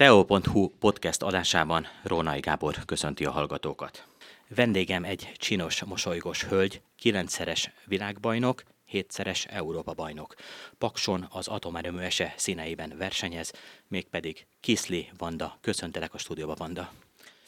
Teo.hu 0.00 0.68
podcast 0.78 1.22
adásában 1.22 1.86
Rónai 2.02 2.40
Gábor 2.40 2.84
köszönti 2.84 3.24
a 3.24 3.30
hallgatókat. 3.30 4.06
Vendégem 4.48 5.04
egy 5.04 5.32
csinos, 5.36 5.84
mosolygós 5.84 6.44
hölgy, 6.44 6.82
kilencszeres 6.96 7.70
világbajnok, 7.84 8.62
hétszeres 8.84 9.44
Európa-bajnok. 9.44 10.34
Pakson 10.78 11.26
az 11.30 11.48
atomerőmű 11.48 11.98
ese 11.98 12.34
színeiben 12.36 12.94
versenyez, 12.98 13.52
mégpedig 13.88 14.46
Kiszli 14.60 15.10
Vanda. 15.18 15.58
Köszöntelek 15.60 16.14
a 16.14 16.18
stúdióba, 16.18 16.54
Vanda. 16.54 16.92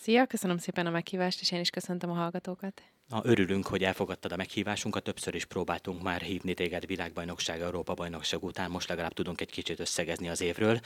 Szia, 0.01 0.27
köszönöm 0.27 0.59
szépen 0.59 0.87
a 0.87 0.91
meghívást, 0.91 1.41
és 1.41 1.51
én 1.51 1.61
is 1.61 1.71
köszöntöm 1.71 2.11
a 2.11 2.15
hallgatókat. 2.15 2.83
Na, 3.09 3.21
örülünk, 3.25 3.67
hogy 3.67 3.85
elfogadtad 3.85 4.33
a 4.33 4.37
meghívásunkat. 4.37 5.03
Többször 5.03 5.35
is 5.35 5.45
próbáltunk 5.45 6.03
már 6.03 6.21
hívni 6.21 6.55
téged 6.55 6.87
világbajnokság, 6.87 7.61
Európa-bajnokság 7.61 8.43
után. 8.43 8.71
Most 8.71 8.89
legalább 8.89 9.13
tudunk 9.13 9.41
egy 9.41 9.51
kicsit 9.51 9.81
összegezni 9.81 10.29
az 10.29 10.41
évről. 10.41 10.81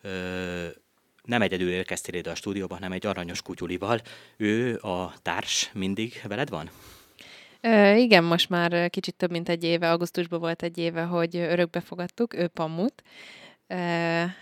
Ö- 0.00 0.86
nem 1.28 1.42
egyedül 1.42 1.70
érkeztél 1.70 2.14
ide 2.14 2.30
a 2.30 2.34
stúdióba, 2.34 2.74
hanem 2.74 2.92
egy 2.92 3.06
aranyos 3.06 3.42
kutyulival. 3.42 4.00
Ő 4.36 4.76
a 4.76 5.12
társ 5.22 5.70
mindig 5.74 6.20
veled 6.28 6.48
van? 6.48 6.70
Ö, 7.60 7.94
igen, 7.94 8.24
most 8.24 8.48
már 8.48 8.90
kicsit 8.90 9.14
több 9.14 9.30
mint 9.30 9.48
egy 9.48 9.64
éve, 9.64 9.90
augusztusban 9.90 10.40
volt 10.40 10.62
egy 10.62 10.78
éve, 10.78 11.02
hogy 11.02 11.36
örökbe 11.36 11.80
fogadtuk, 11.80 12.34
ő 12.34 12.46
Pamut. 12.46 13.02
Ö, 13.66 13.74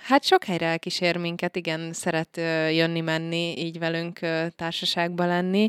hát 0.03 0.25
sok 0.25 0.45
helyre 0.45 0.67
elkísér 0.67 1.17
minket, 1.17 1.57
igen, 1.57 1.93
szeret 1.93 2.37
jönni-menni, 2.73 3.59
így 3.59 3.79
velünk 3.79 4.19
társaságba 4.57 5.27
lenni. 5.27 5.69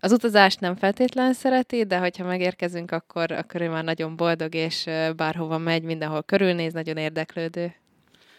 Az 0.00 0.12
utazást 0.12 0.60
nem 0.60 0.76
feltétlen 0.76 1.32
szereti, 1.32 1.84
de 1.84 1.98
hogyha 1.98 2.24
megérkezünk, 2.24 2.90
akkor, 2.90 3.32
akkor 3.32 3.60
ő 3.60 3.68
már 3.68 3.84
nagyon 3.84 4.16
boldog, 4.16 4.54
és 4.54 4.84
bárhova 5.16 5.58
megy, 5.58 5.82
mindenhol 5.82 6.22
körülnéz, 6.22 6.72
nagyon 6.72 6.96
érdeklődő 6.96 7.74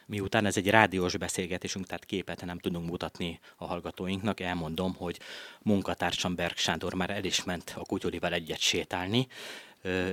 miután 0.08 0.46
ez 0.46 0.58
egy 0.58 0.70
rádiós 0.70 1.18
beszélgetésünk, 1.18 1.86
tehát 1.86 2.06
képet 2.06 2.46
nem 2.46 2.60
tudunk 2.60 2.90
mutatni 2.90 3.40
a 3.56 3.66
hallgatóinknak, 3.66 4.40
elmondom, 4.40 4.96
hogy 4.96 5.20
munkatársam 5.62 6.36
Berg 6.36 6.58
Sándor 6.58 6.94
már 6.94 7.10
el 7.10 7.24
is 7.24 7.44
ment 7.44 7.74
a 7.78 7.86
kutyulival 7.86 8.34
egyet 8.34 8.60
sétálni. 8.60 9.28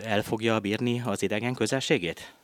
El 0.05 0.23
fogja 0.23 0.61
bírni 0.61 1.03
az 1.05 1.23
idegen 1.23 1.55
közelségét? 1.55 2.35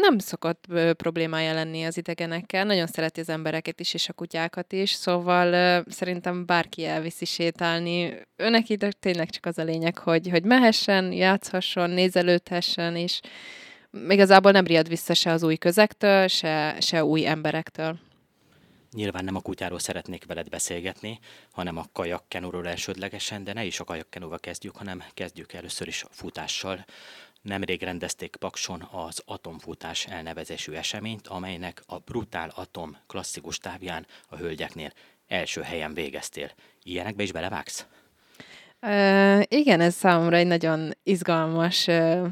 Nem 0.00 0.18
szokott 0.18 0.64
problémája 0.96 1.54
lenni 1.54 1.84
az 1.84 1.96
idegenekkel, 1.96 2.64
nagyon 2.64 2.86
szereti 2.86 3.20
az 3.20 3.28
embereket 3.28 3.80
is, 3.80 3.94
és 3.94 4.08
a 4.08 4.12
kutyákat 4.12 4.72
is, 4.72 4.90
szóval 4.90 5.84
szerintem 5.88 6.46
bárki 6.46 6.84
elviszi 6.84 7.24
sétálni. 7.24 8.14
Őnek 8.36 8.68
ide 8.68 8.92
tényleg 9.00 9.30
csak 9.30 9.46
az 9.46 9.58
a 9.58 9.62
lényeg, 9.62 9.98
hogy, 9.98 10.28
hogy 10.30 10.44
mehessen, 10.44 11.12
játszhasson, 11.12 11.90
nézelődhessen, 11.90 12.96
és 12.96 13.20
igazából 14.08 14.50
nem 14.50 14.66
riad 14.66 14.88
vissza 14.88 15.14
se 15.14 15.32
az 15.32 15.42
új 15.42 15.56
közektől, 15.56 16.26
se, 16.26 16.76
se 16.80 17.04
új 17.04 17.26
emberektől. 17.26 17.98
Nyilván 18.92 19.24
nem 19.24 19.36
a 19.36 19.40
kutyáról 19.40 19.78
szeretnék 19.78 20.24
veled 20.26 20.48
beszélgetni, 20.48 21.18
hanem 21.52 21.76
a 21.76 21.84
kajakkenúról 21.92 22.68
elsődlegesen, 22.68 23.44
de 23.44 23.52
ne 23.52 23.64
is 23.64 23.80
a 23.80 23.84
kajakkenúval 23.84 24.38
kezdjük, 24.38 24.76
hanem 24.76 25.02
kezdjük 25.14 25.52
először 25.52 25.88
is 25.88 26.02
a 26.02 26.08
futással. 26.10 26.84
Nemrég 27.42 27.82
rendezték 27.82 28.36
Pakson 28.36 28.88
az 28.90 29.22
atomfutás 29.24 30.06
elnevezésű 30.06 30.72
eseményt, 30.72 31.26
amelynek 31.26 31.82
a 31.86 31.98
Brutál 31.98 32.52
Atom 32.54 32.96
klasszikus 33.06 33.58
távján 33.58 34.06
a 34.28 34.36
hölgyeknél 34.36 34.92
első 35.26 35.60
helyen 35.60 35.94
végeztél. 35.94 36.50
Ilyenekbe 36.82 37.22
is 37.22 37.32
belevágsz? 37.32 37.86
Uh, 38.82 39.42
igen, 39.48 39.80
ez 39.80 39.94
számomra 39.94 40.36
egy 40.36 40.46
nagyon 40.46 40.92
izgalmas 41.02 41.86
uh, 41.86 42.26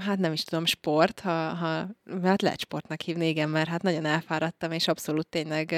hát 0.00 0.18
nem 0.18 0.32
is 0.32 0.44
tudom, 0.44 0.64
sport, 0.64 1.20
ha, 1.20 1.48
ha 1.48 1.86
hát 2.22 2.42
lehet 2.42 2.60
sportnak 2.60 3.00
hívni, 3.00 3.28
igen, 3.28 3.48
mert 3.48 3.68
hát 3.68 3.82
nagyon 3.82 4.04
elfáradtam, 4.04 4.72
és 4.72 4.88
abszolút 4.88 5.26
tényleg 5.28 5.70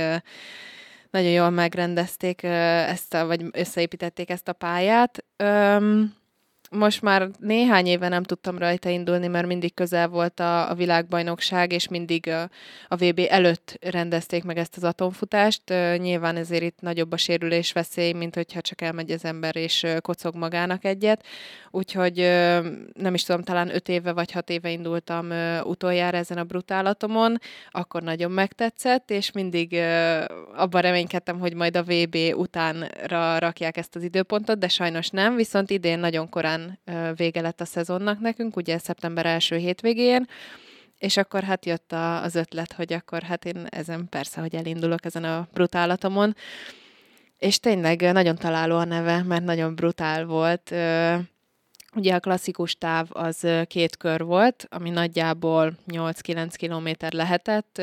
nagyon 1.11 1.31
jól 1.31 1.51
megrendezték 1.51 2.43
ezt, 2.43 3.15
a, 3.15 3.27
vagy 3.27 3.45
összeépítették 3.53 4.31
ezt 4.31 4.49
a 4.49 4.53
pályát. 4.53 5.25
Öm, 5.37 6.15
most 6.71 7.03
már 7.03 7.29
néhány 7.39 7.87
éve 7.87 8.09
nem 8.09 8.23
tudtam 8.23 8.59
rajta 8.59 8.89
indulni, 8.89 9.27
mert 9.27 9.47
mindig 9.47 9.75
közel 9.75 10.09
volt 10.09 10.41
a, 10.41 10.71
a 10.71 10.75
világbajnokság, 10.75 11.73
és 11.73 11.89
mindig 11.89 12.29
a, 12.29 12.51
a 12.89 12.97
VB 12.97 13.21
előtt 13.29 13.79
rendezték 13.81 14.45
meg 14.45 14.59
ezt 14.59 14.77
az 14.77 14.85
atomfutást. 14.85 15.63
Nyilván 15.97 16.37
ezért 16.37 16.63
itt 16.63 16.81
nagyobb 16.81 17.13
a 17.13 17.17
sérülés 17.17 17.73
veszély, 17.73 18.13
mint 18.13 18.35
hogyha 18.35 18.61
csak 18.61 18.81
elmegy 18.81 19.11
az 19.11 19.25
ember 19.25 19.57
és 19.57 19.87
kocog 20.01 20.35
magának 20.35 20.85
egyet. 20.85 21.25
Úgyhogy 21.71 22.17
nem 22.95 23.15
is 23.15 23.23
tudom, 23.23 23.43
talán 23.43 23.75
öt 23.75 23.89
éve 23.89 24.13
vagy 24.13 24.33
hat 24.33 24.51
éve 24.51 24.71
indultam 24.71 25.29
utoljára 25.63 26.17
ezen 26.17 26.39
a 26.39 26.45
brutálatomon, 26.45 27.39
akkor 27.71 28.03
nagyon 28.03 28.31
megtetszett, 28.31 29.11
és 29.11 29.33
mindig 29.33 29.77
abban 30.57 30.83
reménykedtem, 30.83 31.39
hogy 31.39 31.55
majd 31.55 31.77
a 31.77 31.83
VB 31.83 32.17
utánra 32.35 33.39
rakják 33.39 33.77
ezt 33.77 33.97
az 33.97 34.03
időpontot, 34.03 34.59
de 34.59 34.69
sajnos 34.69 35.09
nem, 35.09 35.37
viszont 35.37 35.71
idén 35.71 35.99
nagyon 35.99 36.29
korán 36.29 36.60
után 36.61 37.15
vége 37.17 37.41
lett 37.41 37.61
a 37.61 37.65
szezonnak 37.65 38.21
nekünk, 38.21 38.57
ugye 38.57 38.79
szeptember 38.79 39.27
első 39.27 39.57
hétvégén, 39.57 40.27
és 40.99 41.17
akkor 41.17 41.43
hát 41.43 41.67
jött 41.67 41.93
a, 41.93 42.23
az 42.23 42.35
ötlet, 42.35 42.73
hogy 42.73 42.93
akkor 42.93 43.23
hát 43.23 43.45
én 43.45 43.67
ezen 43.71 44.09
persze, 44.09 44.41
hogy 44.41 44.55
elindulok 44.55 45.05
ezen 45.05 45.25
a 45.25 45.49
brutálatomon, 45.53 46.37
és 47.39 47.61
tényleg 47.61 48.13
nagyon 48.13 48.37
találó 48.37 48.77
a 48.77 48.85
neve, 48.85 49.23
mert 49.23 49.45
nagyon 49.45 49.75
brutál 49.75 50.25
volt. 50.25 50.75
Ugye 51.95 52.15
a 52.15 52.21
klasszikus 52.21 52.75
táv 52.75 53.07
az 53.11 53.47
két 53.67 53.97
kör 53.97 54.25
volt, 54.25 54.67
ami 54.69 54.91
nagyjából 54.91 55.73
8-9 55.89 56.53
kilométer 56.57 57.13
lehetett, 57.13 57.83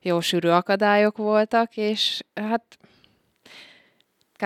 jó 0.00 0.20
sűrű 0.20 0.48
akadályok 0.48 1.16
voltak, 1.16 1.76
és 1.76 2.22
hát 2.34 2.78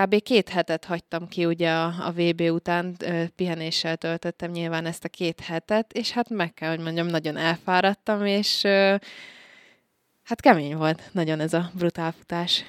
kb. 0.01 0.23
két 0.23 0.49
hetet 0.49 0.85
hagytam 0.85 1.29
ki 1.29 1.45
ugye 1.45 1.71
a, 1.71 2.07
a 2.07 2.13
VB 2.13 2.41
után, 2.41 2.97
pihenéssel 3.37 3.97
töltöttem 3.97 4.51
nyilván 4.51 4.87
ezt 4.87 5.05
a 5.05 5.09
két 5.09 5.41
hetet, 5.41 5.93
és 5.93 6.11
hát 6.11 6.29
meg 6.29 6.55
kell, 6.55 6.71
hogy 6.71 6.81
mondjam, 6.81 7.07
nagyon 7.07 7.37
elfáradtam, 7.37 8.25
és 8.25 8.63
hát 10.23 10.41
kemény 10.41 10.77
volt 10.77 11.03
nagyon 11.13 11.41
ez 11.41 11.53
a 11.53 11.71
brutál 11.75 12.13
futás 12.13 12.65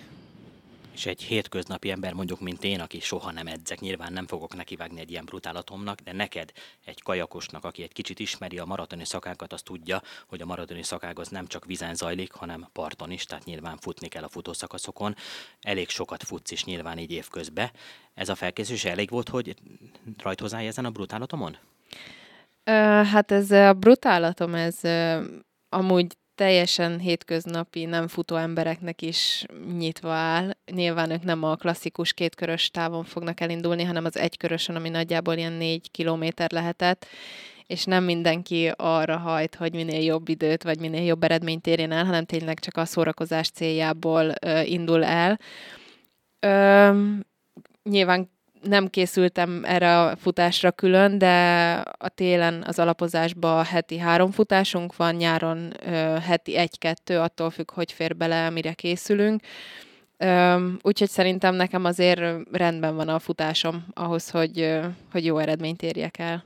és 0.97 1.05
egy 1.05 1.23
hétköznapi 1.23 1.91
ember, 1.91 2.13
mondjuk, 2.13 2.39
mint 2.39 2.63
én, 2.63 2.79
aki 2.79 2.99
soha 2.99 3.31
nem 3.31 3.47
edzek, 3.47 3.79
nyilván 3.79 4.13
nem 4.13 4.27
fogok 4.27 4.55
nekivágni 4.55 4.99
egy 4.99 5.11
ilyen 5.11 5.25
brutálatomnak, 5.25 5.99
de 5.99 6.13
neked, 6.13 6.51
egy 6.85 7.01
kajakosnak, 7.01 7.63
aki 7.63 7.83
egy 7.83 7.93
kicsit 7.93 8.19
ismeri 8.19 8.57
a 8.57 8.65
maratoni 8.65 9.05
szakákat, 9.05 9.53
az 9.53 9.61
tudja, 9.61 10.01
hogy 10.27 10.41
a 10.41 10.45
maratoni 10.45 10.83
szakág 10.83 11.19
az 11.19 11.27
nem 11.27 11.47
csak 11.47 11.65
vízen 11.65 11.95
zajlik, 11.95 12.31
hanem 12.31 12.67
parton 12.73 13.11
is, 13.11 13.25
tehát 13.25 13.45
nyilván 13.45 13.77
futni 13.77 14.07
kell 14.07 14.23
a 14.23 14.29
futószakaszokon. 14.29 15.15
Elég 15.61 15.89
sokat 15.89 16.23
futsz 16.23 16.51
is 16.51 16.63
nyilván 16.63 16.97
így 16.97 17.11
évközben. 17.11 17.71
Ez 18.13 18.29
a 18.29 18.35
felkészülés 18.35 18.85
elég 18.85 19.09
volt, 19.09 19.29
hogy 19.29 19.55
rajthozzálj 20.17 20.67
ezen 20.67 20.85
a 20.85 20.89
brutálatomon? 20.89 21.57
Hát 23.03 23.31
ez 23.31 23.51
a 23.51 23.73
brutálatom, 23.73 24.55
ez 24.55 24.79
amúgy 25.69 26.17
teljesen 26.37 26.99
hétköznapi, 26.99 27.85
nem 27.85 28.07
futó 28.07 28.35
embereknek 28.35 29.01
is 29.01 29.45
nyitva 29.77 30.11
áll. 30.11 30.51
Nyilván 30.71 31.11
ők 31.11 31.23
nem 31.23 31.43
a 31.43 31.55
klasszikus 31.55 32.13
kétkörös 32.13 32.69
távon 32.69 33.03
fognak 33.03 33.39
elindulni, 33.39 33.83
hanem 33.83 34.05
az 34.05 34.17
egykörösön, 34.17 34.75
ami 34.75 34.89
nagyjából 34.89 35.33
ilyen 35.33 35.53
négy 35.53 35.91
kilométer 35.91 36.51
lehetett, 36.51 37.05
és 37.67 37.83
nem 37.83 38.03
mindenki 38.03 38.71
arra 38.75 39.17
hajt, 39.17 39.55
hogy 39.55 39.73
minél 39.73 40.03
jobb 40.03 40.29
időt, 40.29 40.63
vagy 40.63 40.79
minél 40.79 41.03
jobb 41.03 41.23
eredményt 41.23 41.67
érjen 41.67 41.91
el, 41.91 42.05
hanem 42.05 42.25
tényleg 42.25 42.59
csak 42.59 42.77
a 42.77 42.85
szórakozás 42.85 43.49
céljából 43.49 44.33
ö, 44.41 44.61
indul 44.61 45.03
el. 45.03 45.39
Ö, 46.39 47.13
nyilván 47.83 48.29
nem 48.61 48.87
készültem 48.87 49.63
erre 49.65 50.01
a 50.01 50.15
futásra 50.15 50.71
külön, 50.71 51.17
de 51.17 51.73
a 51.97 52.09
télen 52.09 52.63
az 52.67 52.79
alapozásban 52.79 53.63
heti 53.63 53.97
három 53.97 54.31
futásunk 54.31 54.95
van, 54.95 55.15
nyáron 55.15 55.73
heti 56.21 56.55
egy-kettő, 56.55 57.19
attól 57.19 57.49
függ, 57.49 57.71
hogy 57.71 57.91
fér 57.91 58.15
bele, 58.15 58.49
mire 58.49 58.73
készülünk. 58.73 59.41
Úgyhogy 60.81 61.09
szerintem 61.09 61.55
nekem 61.55 61.85
azért 61.85 62.21
rendben 62.51 62.95
van 62.95 63.09
a 63.09 63.19
futásom 63.19 63.85
ahhoz, 63.93 64.29
hogy, 64.29 64.79
hogy 65.11 65.25
jó 65.25 65.37
eredményt 65.37 65.83
érjek 65.83 66.19
el. 66.19 66.43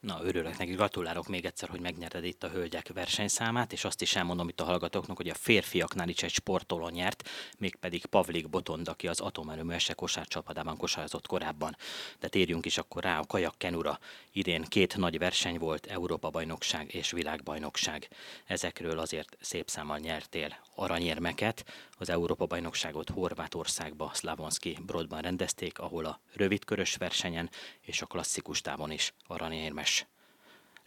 Na, 0.00 0.18
örülök 0.22 0.58
neki, 0.58 0.72
gratulálok 0.72 1.28
még 1.28 1.44
egyszer, 1.44 1.68
hogy 1.68 1.80
megnyerted 1.80 2.24
itt 2.24 2.42
a 2.42 2.48
hölgyek 2.48 2.88
versenyszámát, 2.94 3.72
és 3.72 3.84
azt 3.84 4.02
is 4.02 4.16
elmondom 4.16 4.48
itt 4.48 4.60
a 4.60 4.64
hallgatóknak, 4.64 5.16
hogy 5.16 5.28
a 5.28 5.34
férfiaknál 5.34 6.08
is 6.08 6.22
egy 6.22 6.32
sportoló 6.32 6.88
nyert, 6.88 7.28
mégpedig 7.58 8.06
Pavlik 8.06 8.48
Botond, 8.48 8.88
aki 8.88 9.08
az 9.08 9.20
atomerőmű 9.20 9.72
ese 9.72 9.94
kosárcsapadában 9.94 10.76
kosározott 10.76 11.26
korábban. 11.26 11.76
De 12.18 12.28
térjünk 12.28 12.66
is 12.66 12.78
akkor 12.78 13.02
rá 13.02 13.18
a 13.18 13.26
kajak 13.26 13.54
kenura. 13.58 13.98
Idén 14.32 14.64
két 14.64 14.96
nagy 14.96 15.18
verseny 15.18 15.58
volt, 15.58 15.86
Európa-bajnokság 15.86 16.94
és 16.94 17.10
világbajnokság. 17.10 18.08
Ezekről 18.46 18.98
azért 18.98 19.36
szép 19.40 19.68
számmal 19.68 19.98
nyertél 19.98 20.56
aranyérmeket. 20.74 21.64
Az 21.98 22.08
Európa-bajnokságot 22.08 23.10
Horvátországba, 23.10 24.10
Slavonski 24.14 24.78
Brodban 24.86 25.20
rendezték, 25.20 25.78
ahol 25.78 26.04
a 26.04 26.20
rövidkörös 26.34 26.96
versenyen 26.96 27.50
és 27.80 28.02
a 28.02 28.06
klasszikus 28.06 28.60
távon 28.60 28.90
is 28.90 29.14
aranyérmes 29.26 29.89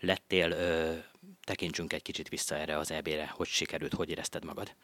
lettél, 0.03 0.51
ö, 0.51 0.93
tekintsünk 1.43 1.93
egy 1.93 2.01
kicsit 2.01 2.29
vissza 2.29 2.55
erre 2.55 2.77
az 2.77 2.91
EB-re, 2.91 3.31
hogy 3.35 3.47
sikerült, 3.47 3.93
hogy 3.93 4.09
érezted 4.09 4.45
magad? 4.45 4.75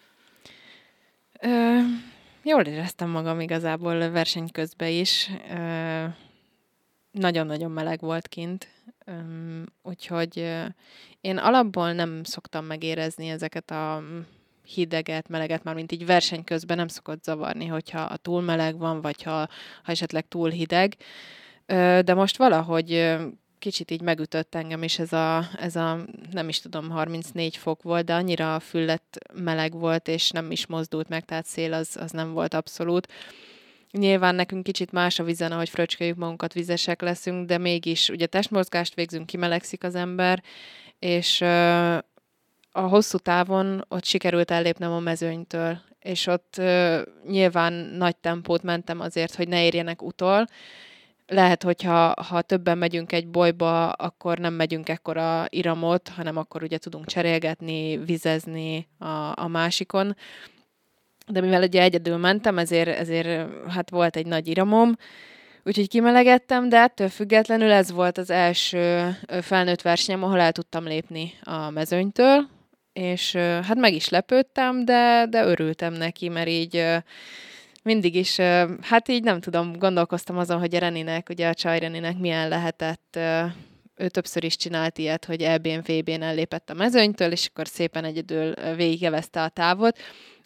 Ö, 1.40 1.80
jól 2.44 2.62
éreztem 2.62 3.10
magam 3.10 3.40
igazából 3.40 4.10
verseny 4.10 4.52
közben 4.52 4.90
is. 4.90 5.30
Ö, 5.50 6.06
nagyon-nagyon 7.12 7.72
meleg 7.72 8.00
volt 8.00 8.28
kint, 8.28 8.68
úgyhogy 9.82 10.38
én 11.22 11.38
alapból 11.38 11.94
nem 11.94 12.24
szoktam 12.24 12.66
megérezni 12.66 13.30
ezeket 13.30 13.72
a 13.72 14.04
hideget, 14.64 15.28
meleget, 15.28 15.64
már 15.64 15.76
mint 15.76 15.92
így 15.92 16.06
verseny 16.06 16.44
közben 16.44 16.78
nem 16.78 16.88
szokott 16.88 17.24
zavarni, 17.24 17.66
hogyha 17.66 18.02
a 18.02 18.18
túl 18.18 18.42
meleg 18.42 18.78
van, 18.78 19.02
vagy 19.02 19.24
ha, 19.24 19.38
ha 19.84 19.92
esetleg 19.92 20.28
túl 20.28 20.50
hideg. 20.50 20.96
De 22.02 22.14
most 22.14 22.38
valahogy 22.38 23.18
kicsit 23.60 23.92
így 23.92 24.02
megütött 24.02 24.56
engem 24.56 24.84
is 24.84 25.00
ez 25.00 25.14
a, 25.14 25.50
ez 25.58 25.76
a, 25.76 26.06
nem 26.32 26.50
is 26.50 26.60
tudom, 26.60 26.90
34 26.90 27.58
fok 27.58 27.84
volt, 27.84 28.06
de 28.06 28.14
annyira 28.14 28.60
füllet 28.60 29.04
meleg 29.34 29.74
volt, 29.74 30.08
és 30.08 30.30
nem 30.30 30.52
is 30.52 30.68
mozdult 30.68 31.10
meg, 31.10 31.26
tehát 31.26 31.46
szél 31.46 31.74
az, 31.74 31.98
az 32.00 32.12
nem 32.12 32.34
volt 32.34 32.54
abszolút. 32.54 33.08
Nyilván 33.92 34.36
nekünk 34.36 34.64
kicsit 34.64 34.92
más 34.92 35.20
a 35.20 35.24
vizen, 35.24 35.52
ahogy 35.52 35.70
fröcsköljük 35.70 36.18
magunkat, 36.18 36.54
vizesek 36.54 37.02
leszünk, 37.02 37.48
de 37.48 37.58
mégis 37.58 38.10
ugye 38.10 38.26
testmozgást 38.26 38.94
végzünk, 38.94 39.26
kimelegszik 39.26 39.84
az 39.84 39.96
ember, 39.96 40.44
és 41.00 41.42
a 42.72 42.82
hosszú 42.82 43.18
távon 43.18 43.86
ott 43.88 44.06
sikerült 44.06 44.52
ellépnem 44.52 44.92
a 44.92 45.00
mezőnytől, 45.00 45.80
és 46.00 46.28
ott 46.28 46.62
nyilván 47.28 47.74
nagy 47.74 48.16
tempót 48.16 48.64
mentem 48.64 49.00
azért, 49.00 49.36
hogy 49.36 49.48
ne 49.48 49.64
érjenek 49.64 50.02
utol. 50.02 50.48
Lehet, 51.32 51.64
hogyha 51.64 52.14
ha 52.28 52.42
többen 52.42 52.78
megyünk 52.78 53.12
egy 53.12 53.28
bolyba, 53.28 53.90
akkor 53.90 54.38
nem 54.38 54.54
megyünk 54.54 54.90
ekkora 54.90 55.46
iramot, 55.50 56.08
hanem 56.08 56.38
akkor 56.38 56.64
ugye 56.64 56.78
tudunk 56.78 57.06
cserélgetni, 57.06 57.98
vizezni 57.98 58.88
a, 59.00 59.42
a 59.44 59.48
másikon. 59.48 60.16
De 61.28 61.42
mivel 61.42 61.64
ugye 61.64 61.82
egyedül 61.82 62.18
mentem, 62.18 62.58
ezért, 62.58 63.00
ezért 63.00 63.50
hát 63.68 63.90
volt 63.90 64.16
egy 64.16 64.26
nagy 64.26 64.48
iramom, 64.48 64.96
Úgyhogy 65.64 65.88
kimelegettem, 65.88 66.70
de 66.70 66.78
ettől 66.78 67.10
függetlenül 67.10 67.72
ez 67.72 67.92
volt 67.92 68.18
az 68.18 68.30
első 68.30 69.16
felnőtt 69.42 69.82
versenyem, 69.82 70.24
ahol 70.24 70.40
el 70.40 70.52
tudtam 70.52 70.86
lépni 70.86 71.34
a 71.44 71.70
mezőnytől, 71.70 72.48
és 72.94 73.36
hát 73.36 73.76
meg 73.76 73.94
is 73.94 74.10
lepődtem, 74.10 74.86
de, 74.86 75.26
de 75.30 75.46
örültem 75.46 75.94
neki, 75.94 76.30
mert 76.30 76.48
így 76.48 76.86
mindig 77.90 78.16
is, 78.16 78.38
hát 78.82 79.08
így 79.08 79.24
nem 79.24 79.40
tudom, 79.40 79.78
gondolkoztam 79.78 80.38
azon, 80.38 80.60
hogy 80.60 80.76
a 80.76 80.80
Reninek, 80.80 81.30
ugye 81.30 81.48
a 81.48 81.54
Csaj 81.54 81.80
Reninek 81.80 82.18
milyen 82.18 82.50
lehetett, 82.50 83.20
ő 83.96 84.08
többször 84.08 84.44
is 84.44 84.56
csinált 84.56 84.98
ilyet, 84.98 85.26
hogy 85.26 85.42
EBN, 85.42 85.80
VB-n 85.80 86.22
ellépett 86.22 86.70
a 86.70 86.74
mezőnytől, 86.74 87.32
és 87.32 87.48
akkor 87.48 87.68
szépen 87.68 88.04
egyedül 88.04 88.54
végigjevezte 88.76 89.44
a 89.44 89.50
távot. 89.50 89.98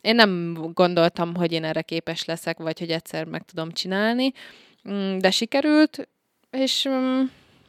Én 0.01 0.15
nem 0.15 0.57
gondoltam, 0.73 1.35
hogy 1.35 1.51
én 1.51 1.63
erre 1.63 1.81
képes 1.81 2.25
leszek, 2.25 2.57
vagy 2.57 2.79
hogy 2.79 2.91
egyszer 2.91 3.25
meg 3.25 3.41
tudom 3.45 3.71
csinálni, 3.71 4.31
mm, 4.89 5.17
de 5.17 5.31
sikerült, 5.31 6.09
és 6.51 6.87
mm, 6.89 7.21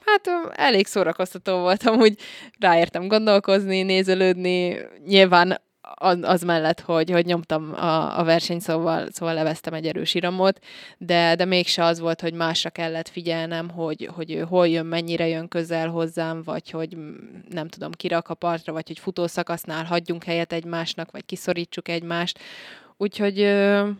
Hát 0.07 0.53
elég 0.55 0.87
szórakoztató 0.87 1.59
volt, 1.59 1.83
amúgy 1.83 2.19
ráértem 2.59 3.09
gondolkozni, 3.09 3.83
nézelődni, 3.83 4.77
nyilván 5.07 5.61
az, 6.23 6.43
mellett, 6.43 6.81
hogy, 6.81 7.11
hogy 7.11 7.27
nyomtam 7.27 7.73
a, 7.75 8.19
a 8.19 8.25
versenyt, 8.25 8.61
szóval, 8.61 9.07
szóval 9.11 9.35
leveztem 9.35 9.75
egy 9.75 9.87
erős 9.87 10.15
iramot, 10.15 10.59
de, 10.99 11.35
de 11.35 11.45
mégse 11.45 11.85
az 11.85 11.99
volt, 11.99 12.21
hogy 12.21 12.33
másra 12.33 12.71
kellett 12.71 13.09
figyelnem, 13.09 13.71
hogy, 13.71 14.11
hogy 14.15 14.45
hol 14.49 14.69
jön, 14.69 14.87
mennyire 14.87 15.29
jön 15.29 15.49
közel 15.49 15.89
hozzám, 15.89 16.43
vagy 16.43 16.71
hogy 16.71 16.97
nem 17.49 17.69
tudom, 17.69 17.93
kirak 17.93 18.29
a 18.29 18.35
partra, 18.35 18.73
vagy 18.73 18.87
hogy 18.87 18.99
futószakasznál 18.99 19.85
hagyjunk 19.85 20.25
helyet 20.25 20.53
egymásnak, 20.53 21.11
vagy 21.11 21.25
kiszorítsuk 21.25 21.89
egymást. 21.89 22.39
Úgyhogy, 22.97 23.41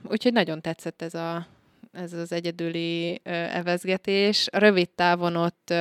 úgyhogy 0.09 0.33
nagyon 0.33 0.61
tetszett 0.61 1.03
ez 1.03 1.15
a, 1.15 1.47
ez 1.93 2.13
az 2.13 2.33
egyedüli 2.33 3.21
evezgetés. 3.25 4.49
A 4.53 4.59
rövid 4.59 4.89
távon 4.89 5.37
ott, 5.37 5.75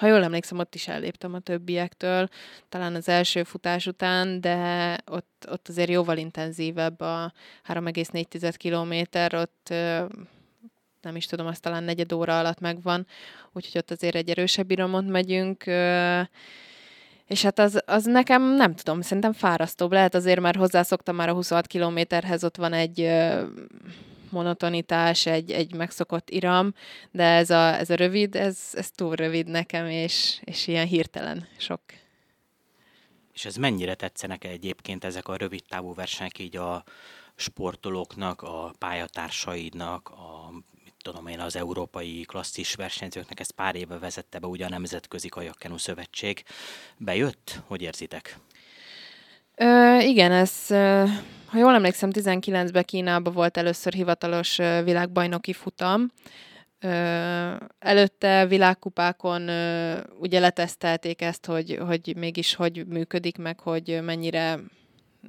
ha 0.00 0.06
jól 0.06 0.22
emlékszem, 0.22 0.58
ott 0.58 0.74
is 0.74 0.88
elléptem 0.88 1.34
a 1.34 1.38
többiektől, 1.38 2.28
talán 2.68 2.94
az 2.94 3.08
első 3.08 3.42
futás 3.42 3.86
után, 3.86 4.40
de 4.40 4.98
ott, 5.06 5.46
ott 5.50 5.68
azért 5.68 5.90
jóval 5.90 6.16
intenzívebb 6.16 7.00
a 7.00 7.32
3,4 7.68 8.54
kilométer, 8.56 9.34
ott 9.34 9.74
nem 11.00 11.16
is 11.16 11.26
tudom, 11.26 11.46
azt 11.46 11.62
talán 11.62 11.84
negyed 11.84 12.12
óra 12.12 12.38
alatt 12.38 12.60
megvan, 12.60 13.06
úgyhogy 13.52 13.80
ott 13.80 13.90
azért 13.90 14.14
egy 14.14 14.30
erősebb 14.30 14.70
iramot 14.70 15.06
megyünk, 15.06 15.64
és 17.26 17.42
hát 17.42 17.58
az, 17.58 17.82
az 17.86 18.04
nekem, 18.04 18.42
nem 18.42 18.74
tudom, 18.74 19.00
szerintem 19.00 19.32
fárasztóbb. 19.32 19.92
Lehet, 19.92 20.14
azért 20.14 20.40
már 20.40 20.56
hozzászoktam 20.56 21.16
már 21.16 21.28
a 21.28 21.32
26 21.32 21.66
kilométerhez, 21.66 22.44
ott 22.44 22.56
van 22.56 22.72
egy 22.72 23.10
monotonitás, 24.30 25.26
egy, 25.26 25.50
egy 25.50 25.74
megszokott 25.74 26.30
iram, 26.30 26.74
de 27.10 27.24
ez 27.24 27.50
a, 27.50 27.78
ez 27.78 27.90
a 27.90 27.94
rövid, 27.94 28.36
ez, 28.36 28.58
ez 28.72 28.90
túl 28.90 29.14
rövid 29.14 29.46
nekem, 29.46 29.86
és, 29.86 30.40
és 30.44 30.66
ilyen 30.66 30.86
hirtelen 30.86 31.48
sok. 31.58 31.80
És 33.32 33.44
ez 33.44 33.56
mennyire 33.56 33.94
tetszenek 33.94 34.44
egyébként 34.44 35.04
ezek 35.04 35.28
a 35.28 35.36
rövid 35.36 35.62
távú 35.68 35.94
versenyek 35.94 36.38
így 36.38 36.56
a 36.56 36.84
sportolóknak, 37.34 38.42
a 38.42 38.72
pályatársaidnak, 38.78 40.08
a 40.08 40.52
tudom 41.02 41.26
én, 41.26 41.40
az 41.40 41.56
európai 41.56 42.22
klasszis 42.22 42.74
versenyzőknek, 42.74 43.40
ezt 43.40 43.52
pár 43.52 43.74
éve 43.74 43.98
vezette 43.98 44.38
be 44.38 44.46
ugye 44.46 44.64
a 44.64 44.68
Nemzetközi 44.68 45.28
Kajakkenu 45.28 45.76
Szövetség. 45.76 46.44
Bejött? 46.96 47.60
Hogy 47.66 47.82
érzitek? 47.82 48.38
Ö, 49.62 49.98
igen, 49.98 50.32
ez 50.32 50.66
ha 51.50 51.58
jól 51.58 51.74
emlékszem, 51.74 52.10
19-ben 52.12 52.84
Kínában 52.84 53.32
volt 53.32 53.56
először 53.56 53.92
hivatalos 53.92 54.56
világbajnoki 54.84 55.52
futam. 55.52 56.10
Előtte 57.78 58.46
világkupákon 58.46 59.42
ugye 60.20 60.40
letesztelték 60.40 61.22
ezt, 61.22 61.46
hogy, 61.46 61.78
hogy 61.86 62.14
mégis 62.16 62.54
hogy 62.54 62.86
működik, 62.86 63.38
meg 63.38 63.60
hogy 63.60 64.00
mennyire 64.02 64.58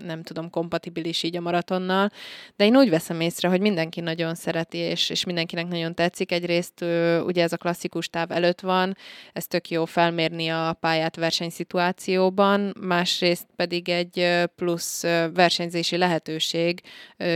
nem 0.04 0.24
tudom, 0.24 0.50
kompatibilis 0.50 1.24
így 1.24 1.36
a 1.36 1.42
maratonnal, 1.42 2.12
de 2.56 2.66
én 2.66 2.78
úgy 2.78 2.90
veszem 2.90 3.20
észre, 3.22 3.48
hogy 3.48 3.62
mindenki 3.62 4.02
nagyon 4.02 4.36
szereti, 4.36 4.78
és, 4.78 5.10
és 5.10 5.24
mindenkinek 5.24 5.68
nagyon 5.68 5.96
tetszik. 5.96 6.32
Egyrészt 6.32 6.82
ugye 7.26 7.44
ez 7.44 7.54
a 7.54 7.58
klasszikus 7.58 8.10
táv 8.10 8.32
előtt 8.32 8.60
van, 8.60 8.98
ez 9.34 9.48
tök 9.48 9.70
jó 9.70 9.86
felmérni 9.86 10.48
a 10.48 10.78
pályát 10.80 11.16
versenyszituációban, 11.16 12.76
másrészt 12.80 13.48
pedig 13.56 13.90
egy 13.90 14.28
plusz 14.56 15.02
versenyzési 15.34 15.98
lehetőség, 15.98 16.82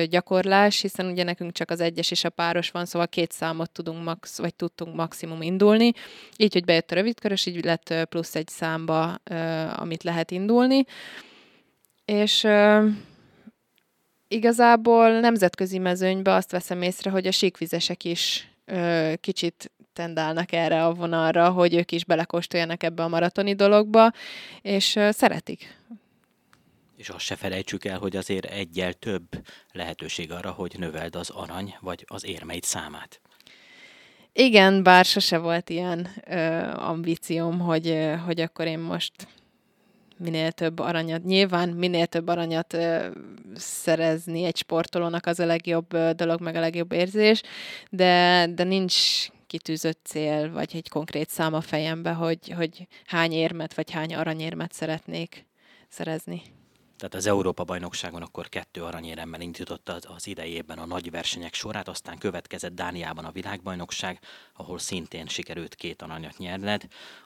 gyakorlás, 0.10 0.82
hiszen 0.82 1.06
ugye 1.06 1.24
nekünk 1.24 1.52
csak 1.52 1.70
az 1.70 1.80
egyes 1.80 2.12
és 2.12 2.24
a 2.24 2.30
páros 2.30 2.72
van, 2.72 2.86
szóval 2.86 3.08
két 3.08 3.32
számot 3.32 3.72
tudunk 3.72 4.04
max, 4.04 4.38
vagy 4.38 4.56
tudtunk 4.56 4.96
maximum 4.96 5.42
indulni, 5.42 5.92
így, 6.38 6.54
hogy 6.54 6.66
bejött 6.66 6.92
a 6.92 6.96
rövidkörös, 6.96 7.46
így 7.46 7.64
lett 7.64 7.94
plusz 8.10 8.36
egy 8.36 8.48
számba, 8.48 9.14
amit 9.76 10.04
lehet 10.04 10.32
indulni 10.32 10.86
és 12.06 12.48
igazából 14.28 15.20
nemzetközi 15.20 15.78
mezőnybe 15.78 16.34
azt 16.34 16.52
veszem 16.52 16.82
észre, 16.82 17.10
hogy 17.10 17.28
a 17.28 17.32
síkvizesek 17.32 18.04
is 18.04 18.50
kicsit 19.22 19.72
tendálnak 19.94 20.52
erre 20.52 20.86
a 20.86 20.94
vonalra, 20.94 21.50
hogy 21.50 21.74
ők 21.74 21.92
is 21.92 22.06
belekóstoljanak 22.06 22.84
ebbe 22.84 23.04
a 23.04 23.08
maratoni 23.08 23.56
dologba, 23.56 24.12
és 24.62 25.00
szeretik. 25.10 25.76
És 26.98 27.10
azt 27.10 27.26
se 27.26 27.36
felejtsük 27.36 27.86
el, 27.86 27.98
hogy 27.98 28.16
azért 28.16 28.46
egyel 28.46 28.94
több 28.94 29.24
lehetőség 29.72 30.32
arra, 30.32 30.52
hogy 30.52 30.76
növeld 30.78 31.16
az 31.16 31.30
arany 31.30 31.76
vagy 31.80 32.06
az 32.08 32.26
érmeid 32.26 32.64
számát. 32.64 33.22
Igen, 34.34 34.84
bár 34.84 35.06
sose 35.06 35.38
volt 35.38 35.70
ilyen 35.70 36.08
ö, 36.28 36.36
ambícióm, 36.74 37.60
hogy, 37.60 37.88
ö, 37.88 38.16
hogy 38.16 38.40
akkor 38.40 38.66
én 38.66 38.80
most 38.80 39.14
minél 40.18 40.52
több 40.52 40.80
aranyat. 40.80 41.24
Nyilván 41.24 41.70
minél 41.70 42.06
több 42.06 42.28
aranyat 42.28 42.74
ö, 42.74 43.08
szerezni 43.56 44.44
egy 44.44 44.58
sportolónak 44.58 45.26
az 45.26 45.40
a 45.40 45.46
legjobb 45.46 45.94
ö, 45.94 46.12
dolog, 46.16 46.42
meg 46.42 46.56
a 46.56 46.60
legjobb 46.60 46.92
érzés, 46.92 47.42
de, 47.90 48.48
de 48.56 48.64
nincs 48.64 49.28
kitűzött 49.48 50.00
cél, 50.04 50.52
vagy 50.52 50.72
egy 50.76 50.90
konkrét 50.90 51.30
szám 51.30 51.54
a 51.54 51.62
fejembe, 51.62 52.12
hogy, 52.12 52.50
hogy 52.50 52.88
hány 53.06 53.32
érmet, 53.32 53.74
vagy 53.74 53.92
hány 53.92 54.16
aranyérmet 54.16 54.74
szeretnék 54.74 55.46
szerezni. 55.90 56.42
Tehát 56.98 57.16
az 57.16 57.26
Európa-bajnokságon 57.26 58.22
akkor 58.22 58.50
kettő 58.50 58.84
aranyéremmel 58.84 59.42
indította 59.42 59.98
az, 60.08 60.28
idejében 60.28 60.78
a 60.78 60.86
nagy 60.86 61.12
versenyek 61.12 61.54
sorát, 61.54 61.88
aztán 61.88 62.18
következett 62.18 62.76
Dániában 62.76 63.26
a 63.26 63.32
világbajnokság, 63.32 64.20
ahol 64.54 64.80
szintén 64.80 65.28
sikerült 65.28 65.76
két 65.76 66.02
aranyat 66.02 66.38
nyerned, 66.38 66.84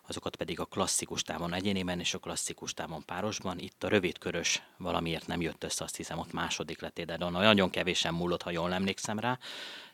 azokat 0.08 0.36
pedig 0.36 0.60
a 0.60 0.66
klasszikus 0.66 1.22
távon 1.22 1.54
egyénében 1.54 2.00
és 2.00 2.14
a 2.14 2.18
klasszikus 2.18 2.74
távon 2.74 3.06
párosban. 3.06 3.60
Itt 3.60 3.84
a 3.84 3.88
rövidkörös 3.88 4.62
valamiért 4.78 5.28
nem 5.28 5.42
jött 5.42 5.64
össze, 5.64 5.84
azt 5.84 5.96
hiszem 5.96 6.20
ott 6.20 6.34
második 6.34 6.82
lettél, 6.82 7.06
de 7.06 7.18
nagyon 7.18 7.70
kevésen 7.70 8.14
múlott, 8.14 8.42
ha 8.42 8.52
jól 8.52 8.74
emlékszem 8.74 9.20
rá. 9.20 9.40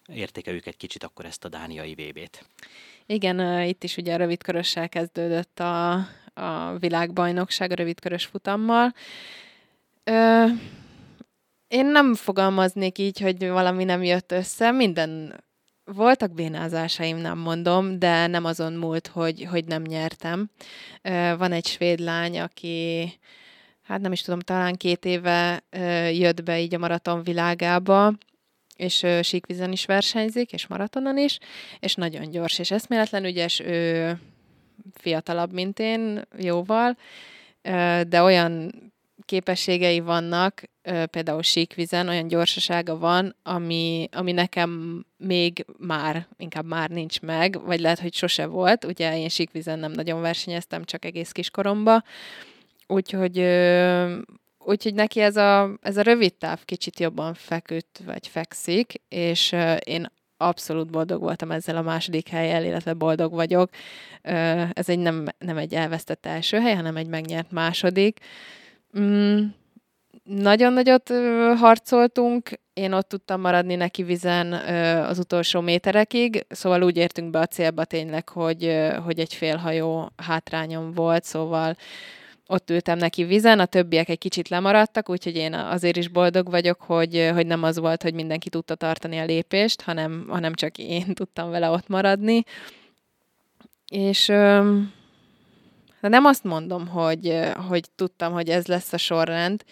Értékeljük 0.07 0.65
egy 0.65 0.77
kicsit 0.77 1.03
akkor 1.03 1.25
ezt 1.25 1.45
a 1.45 1.49
dániai 1.49 1.93
VB-t. 1.93 2.45
Igen, 3.05 3.61
itt 3.61 3.83
is 3.83 3.97
ugye 3.97 4.13
a 4.13 4.17
rövidkörössel 4.17 4.89
kezdődött 4.89 5.59
a, 5.59 5.93
a 6.33 6.77
világbajnokság 6.79 7.71
a 7.71 7.75
rövidkörös 7.75 8.25
futammal, 8.25 8.93
Ö, 10.11 10.45
én 11.67 11.85
nem 11.85 12.13
fogalmaznék 12.13 12.97
így, 12.97 13.19
hogy 13.19 13.47
valami 13.47 13.83
nem 13.83 14.03
jött 14.03 14.31
össze. 14.31 14.71
Minden 14.71 15.43
voltak 15.83 16.33
bénázásaim, 16.33 17.17
nem 17.17 17.37
mondom, 17.37 17.99
de 17.99 18.27
nem 18.27 18.45
azon 18.45 18.73
múlt, 18.73 19.07
hogy, 19.07 19.47
hogy 19.49 19.65
nem 19.65 19.81
nyertem. 19.81 20.49
Van 21.37 21.51
egy 21.51 21.65
svéd 21.65 21.99
lány, 21.99 22.39
aki 22.39 23.11
hát 23.81 24.01
nem 24.01 24.11
is 24.11 24.21
tudom, 24.21 24.39
talán 24.39 24.75
két 24.75 25.05
éve 25.05 25.63
jött 26.11 26.43
be 26.43 26.59
így 26.59 26.75
a 26.75 26.77
maraton 26.77 27.23
világába, 27.23 28.13
és 28.75 29.05
síkvizen 29.21 29.71
is 29.71 29.85
versenyzik, 29.85 30.51
és 30.51 30.67
maratonon 30.67 31.17
is, 31.17 31.39
és 31.79 31.95
nagyon 31.95 32.29
gyors, 32.29 32.59
és 32.59 32.71
eszméletlen 32.71 33.25
ügyes, 33.25 33.59
ő 33.59 34.19
fiatalabb, 34.93 35.53
mint 35.53 35.79
én, 35.79 36.21
jóval, 36.37 36.97
de 38.07 38.21
olyan 38.21 38.71
képességei 39.25 39.99
vannak, 39.99 40.63
például 41.11 41.41
síkvizen, 41.41 42.07
olyan 42.07 42.27
gyorsasága 42.27 42.97
van, 42.97 43.35
ami, 43.43 44.09
ami 44.11 44.31
nekem 44.31 45.03
még 45.17 45.65
már, 45.77 46.27
inkább 46.37 46.65
már 46.65 46.89
nincs 46.89 47.21
meg, 47.21 47.65
vagy 47.65 47.79
lehet, 47.79 47.99
hogy 47.99 48.13
sose 48.13 48.45
volt. 48.45 48.85
Ugye 48.85 49.17
én 49.17 49.29
síkvizen 49.29 49.79
nem 49.79 49.91
nagyon 49.91 50.21
versenyeztem, 50.21 50.83
csak 50.83 51.05
egész 51.05 51.31
kiskoromba. 51.31 52.03
Úgyhogy, 52.87 53.39
úgyhogy 54.57 54.93
neki 54.93 55.19
ez 55.19 55.35
a, 55.35 55.77
ez 55.81 55.97
a 55.97 56.01
rövid 56.01 56.33
táv 56.33 56.65
kicsit 56.65 56.99
jobban 56.99 57.33
feküdt, 57.33 58.01
vagy 58.05 58.27
fekszik, 58.27 58.93
és 59.09 59.55
én 59.83 60.11
abszolút 60.37 60.91
boldog 60.91 61.21
voltam 61.21 61.51
ezzel 61.51 61.77
a 61.77 61.81
második 61.81 62.27
helyel, 62.27 62.63
illetve 62.63 62.93
boldog 62.93 63.33
vagyok. 63.33 63.69
Ez 64.73 64.89
egy 64.89 64.99
nem, 64.99 65.25
nem 65.37 65.57
egy 65.57 65.73
elvesztett 65.73 66.25
első 66.25 66.59
hely, 66.59 66.75
hanem 66.75 66.97
egy 66.97 67.07
megnyert 67.07 67.51
második. 67.51 68.19
Mm, 68.99 69.45
nagyon 70.23 70.73
nagyot 70.73 71.09
harcoltunk, 71.57 72.49
én 72.73 72.93
ott 72.93 73.09
tudtam 73.09 73.41
maradni 73.41 73.75
neki 73.75 74.03
vizen 74.03 74.53
az 75.03 75.19
utolsó 75.19 75.61
méterekig, 75.61 76.45
szóval 76.49 76.83
úgy 76.83 76.97
értünk 76.97 77.29
be 77.29 77.39
a 77.39 77.45
célba 77.45 77.85
tényleg, 77.85 78.29
hogy, 78.29 78.77
hogy 79.03 79.19
egy 79.19 79.33
félhajó 79.33 80.11
hátrányom 80.15 80.91
volt, 80.91 81.23
szóval 81.23 81.75
ott 82.47 82.69
ültem 82.69 82.97
neki 82.97 83.23
vizen, 83.23 83.59
a 83.59 83.65
többiek 83.65 84.09
egy 84.09 84.17
kicsit 84.17 84.49
lemaradtak, 84.49 85.09
úgyhogy 85.09 85.35
én 85.35 85.53
azért 85.53 85.97
is 85.97 86.07
boldog 86.07 86.49
vagyok, 86.49 86.81
hogy, 86.81 87.29
hogy 87.33 87.45
nem 87.45 87.63
az 87.63 87.79
volt, 87.79 88.03
hogy 88.03 88.13
mindenki 88.13 88.49
tudta 88.49 88.75
tartani 88.75 89.17
a 89.17 89.25
lépést, 89.25 89.81
hanem, 89.81 90.25
hanem 90.29 90.53
csak 90.53 90.77
én 90.77 91.13
tudtam 91.13 91.49
vele 91.49 91.69
ott 91.69 91.87
maradni. 91.87 92.43
És 93.87 94.31
de 96.05 96.11
nem 96.11 96.25
azt 96.25 96.43
mondom, 96.43 96.87
hogy, 96.87 97.39
hogy 97.67 97.89
tudtam, 97.95 98.33
hogy 98.33 98.49
ez 98.49 98.65
lesz 98.65 98.93
a 98.93 98.97
sorrend, 98.97 99.63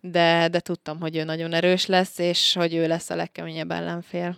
de, 0.00 0.48
de 0.48 0.60
tudtam, 0.60 1.00
hogy 1.00 1.16
ő 1.16 1.24
nagyon 1.24 1.52
erős 1.52 1.86
lesz, 1.86 2.18
és 2.18 2.54
hogy 2.54 2.74
ő 2.74 2.86
lesz 2.86 3.10
a 3.10 3.14
legkeményebb 3.14 3.70
ellenfél. 3.70 4.36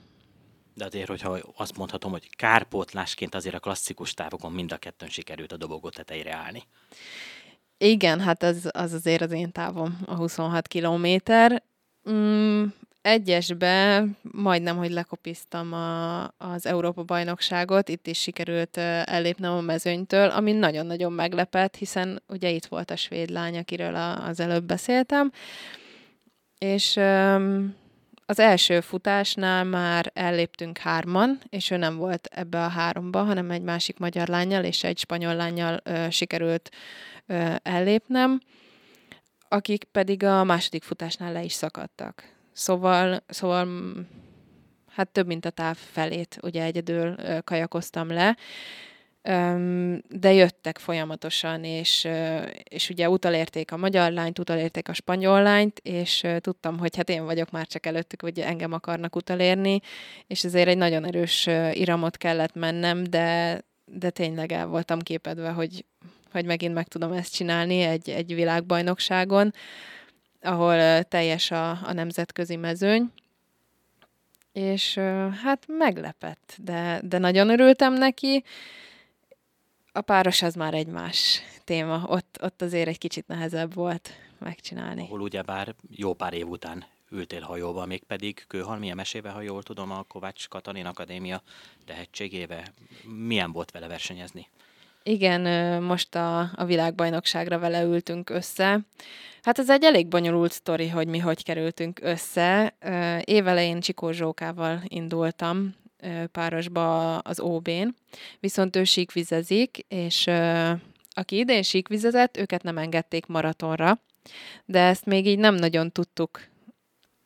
De 0.74 0.84
azért, 0.84 1.08
hogyha 1.08 1.38
azt 1.56 1.76
mondhatom, 1.76 2.10
hogy 2.10 2.36
kárpótlásként 2.36 3.34
azért 3.34 3.54
a 3.54 3.58
klasszikus 3.58 4.14
távokon 4.14 4.52
mind 4.52 4.72
a 4.72 4.76
kettőn 4.76 5.08
sikerült 5.08 5.52
a 5.52 5.56
dobogó 5.56 5.88
tetejére 5.88 6.34
állni. 6.34 6.62
Igen, 7.76 8.20
hát 8.20 8.42
az, 8.42 8.68
az 8.72 8.92
azért 8.92 9.22
az 9.22 9.32
én 9.32 9.52
távom, 9.52 10.00
a 10.06 10.14
26 10.14 10.68
kilométer. 10.68 11.62
Mm, 12.10 12.64
egyesbe 13.02 14.04
majdnem, 14.22 14.76
hogy 14.76 14.90
lekopiztam 14.90 15.72
a, 15.72 16.24
az 16.24 16.66
Európa-bajnokságot, 16.66 17.88
itt 17.88 18.06
is 18.06 18.20
sikerült 18.20 18.76
ellépnem 18.76 19.52
a 19.52 19.60
mezőnytől, 19.60 20.28
ami 20.30 20.52
nagyon-nagyon 20.52 21.12
meglepett, 21.12 21.76
hiszen 21.76 22.22
ugye 22.28 22.50
itt 22.50 22.66
volt 22.66 22.90
a 22.90 22.96
svéd 22.96 23.30
lány, 23.30 23.58
akiről 23.58 23.94
a, 23.94 24.26
az 24.26 24.40
előbb 24.40 24.64
beszéltem, 24.64 25.32
és 26.58 26.96
az 28.30 28.38
első 28.38 28.80
futásnál 28.80 29.64
már 29.64 30.10
elléptünk 30.14 30.78
hárman, 30.78 31.40
és 31.48 31.70
ő 31.70 31.76
nem 31.76 31.96
volt 31.96 32.26
ebbe 32.26 32.64
a 32.64 32.68
háromba, 32.68 33.22
hanem 33.22 33.50
egy 33.50 33.62
másik 33.62 33.98
magyar 33.98 34.28
lányjal 34.28 34.64
és 34.64 34.84
egy 34.84 34.98
spanyol 34.98 35.34
lányjal 35.34 35.80
ö, 35.82 36.06
sikerült 36.10 36.70
ö, 37.26 37.54
ellépnem, 37.62 38.40
akik 39.48 39.84
pedig 39.84 40.24
a 40.24 40.44
második 40.44 40.82
futásnál 40.82 41.32
le 41.32 41.42
is 41.42 41.52
szakadtak. 41.52 42.37
Szóval, 42.58 43.22
szóval 43.28 43.64
mm, 43.64 44.00
hát 44.90 45.08
több 45.08 45.26
mint 45.26 45.44
a 45.44 45.50
táv 45.50 45.76
felét 45.76 46.38
ugye 46.42 46.62
egyedül 46.62 47.14
kajakoztam 47.44 48.08
le, 48.08 48.36
de 50.08 50.32
jöttek 50.32 50.78
folyamatosan, 50.78 51.64
és, 51.64 52.08
és 52.62 52.90
ugye 52.90 53.08
utalérték 53.10 53.72
a 53.72 53.76
magyar 53.76 54.12
lányt, 54.12 54.38
utalérték 54.38 54.88
a 54.88 54.92
spanyol 54.92 55.42
lányt, 55.42 55.78
és 55.82 56.26
tudtam, 56.40 56.78
hogy 56.78 56.96
hát 56.96 57.08
én 57.08 57.24
vagyok 57.24 57.50
már 57.50 57.66
csak 57.66 57.86
előttük, 57.86 58.22
hogy 58.22 58.40
engem 58.40 58.72
akarnak 58.72 59.16
utalérni, 59.16 59.80
és 60.26 60.44
ezért 60.44 60.68
egy 60.68 60.76
nagyon 60.76 61.04
erős 61.06 61.48
iramot 61.72 62.16
kellett 62.16 62.54
mennem, 62.54 63.04
de, 63.04 63.60
de 63.84 64.10
tényleg 64.10 64.52
el 64.52 64.66
voltam 64.66 64.98
képedve, 64.98 65.50
hogy, 65.50 65.84
hogy 66.32 66.44
megint 66.44 66.74
meg 66.74 66.88
tudom 66.88 67.12
ezt 67.12 67.34
csinálni 67.34 67.80
egy, 67.80 68.10
egy 68.10 68.34
világbajnokságon 68.34 69.52
ahol 70.42 71.02
teljes 71.02 71.50
a, 71.50 71.70
a 71.70 71.92
nemzetközi 71.92 72.56
mezőny, 72.56 73.12
és 74.52 74.94
hát 75.42 75.64
meglepett, 75.66 76.56
de, 76.58 77.00
de 77.04 77.18
nagyon 77.18 77.48
örültem 77.48 77.92
neki. 77.92 78.44
A 79.92 80.00
páros 80.00 80.42
az 80.42 80.54
már 80.54 80.74
egy 80.74 80.86
más 80.86 81.40
téma, 81.64 82.04
ott, 82.06 82.38
ott 82.42 82.62
azért 82.62 82.88
egy 82.88 82.98
kicsit 82.98 83.26
nehezebb 83.26 83.74
volt 83.74 84.10
megcsinálni. 84.38 85.02
Ahol 85.02 85.20
ugyebár 85.20 85.74
jó 85.90 86.14
pár 86.14 86.32
év 86.32 86.48
után 86.48 86.84
ültél 87.10 87.40
hajóba, 87.40 87.86
mégpedig 87.86 88.44
kőhalmi 88.48 88.92
mesébe, 88.92 89.30
ha 89.30 89.40
jól 89.40 89.62
tudom, 89.62 89.90
a 89.90 90.02
Kovács 90.02 90.48
Katalin 90.48 90.86
Akadémia 90.86 91.42
tehetségével. 91.84 92.64
Milyen 93.04 93.52
volt 93.52 93.70
vele 93.70 93.86
versenyezni? 93.86 94.48
Igen, 95.08 95.82
most 95.82 96.14
a, 96.14 96.40
a 96.40 96.64
világbajnokságra 96.64 97.58
vele 97.58 97.82
ültünk 97.82 98.30
össze. 98.30 98.80
Hát 99.42 99.58
ez 99.58 99.70
egy 99.70 99.84
elég 99.84 100.08
bonyolult 100.08 100.52
sztori, 100.52 100.88
hogy 100.88 101.06
mi 101.06 101.18
hogy 101.18 101.44
kerültünk 101.44 102.00
össze. 102.02 102.74
Évelején 103.24 103.80
Csikó 103.80 104.10
Zsókával 104.10 104.82
indultam 104.84 105.74
párosba 106.32 107.18
az 107.18 107.40
OB-n, 107.40 107.88
viszont 108.40 108.76
ő 108.76 108.84
síkvizezik, 108.84 109.84
és 109.88 110.26
aki 111.10 111.36
idén 111.36 111.62
síkvizezett, 111.62 112.36
őket 112.36 112.62
nem 112.62 112.78
engedték 112.78 113.26
maratonra, 113.26 114.00
de 114.64 114.80
ezt 114.80 115.06
még 115.06 115.26
így 115.26 115.38
nem 115.38 115.54
nagyon 115.54 115.92
tudtuk 115.92 116.40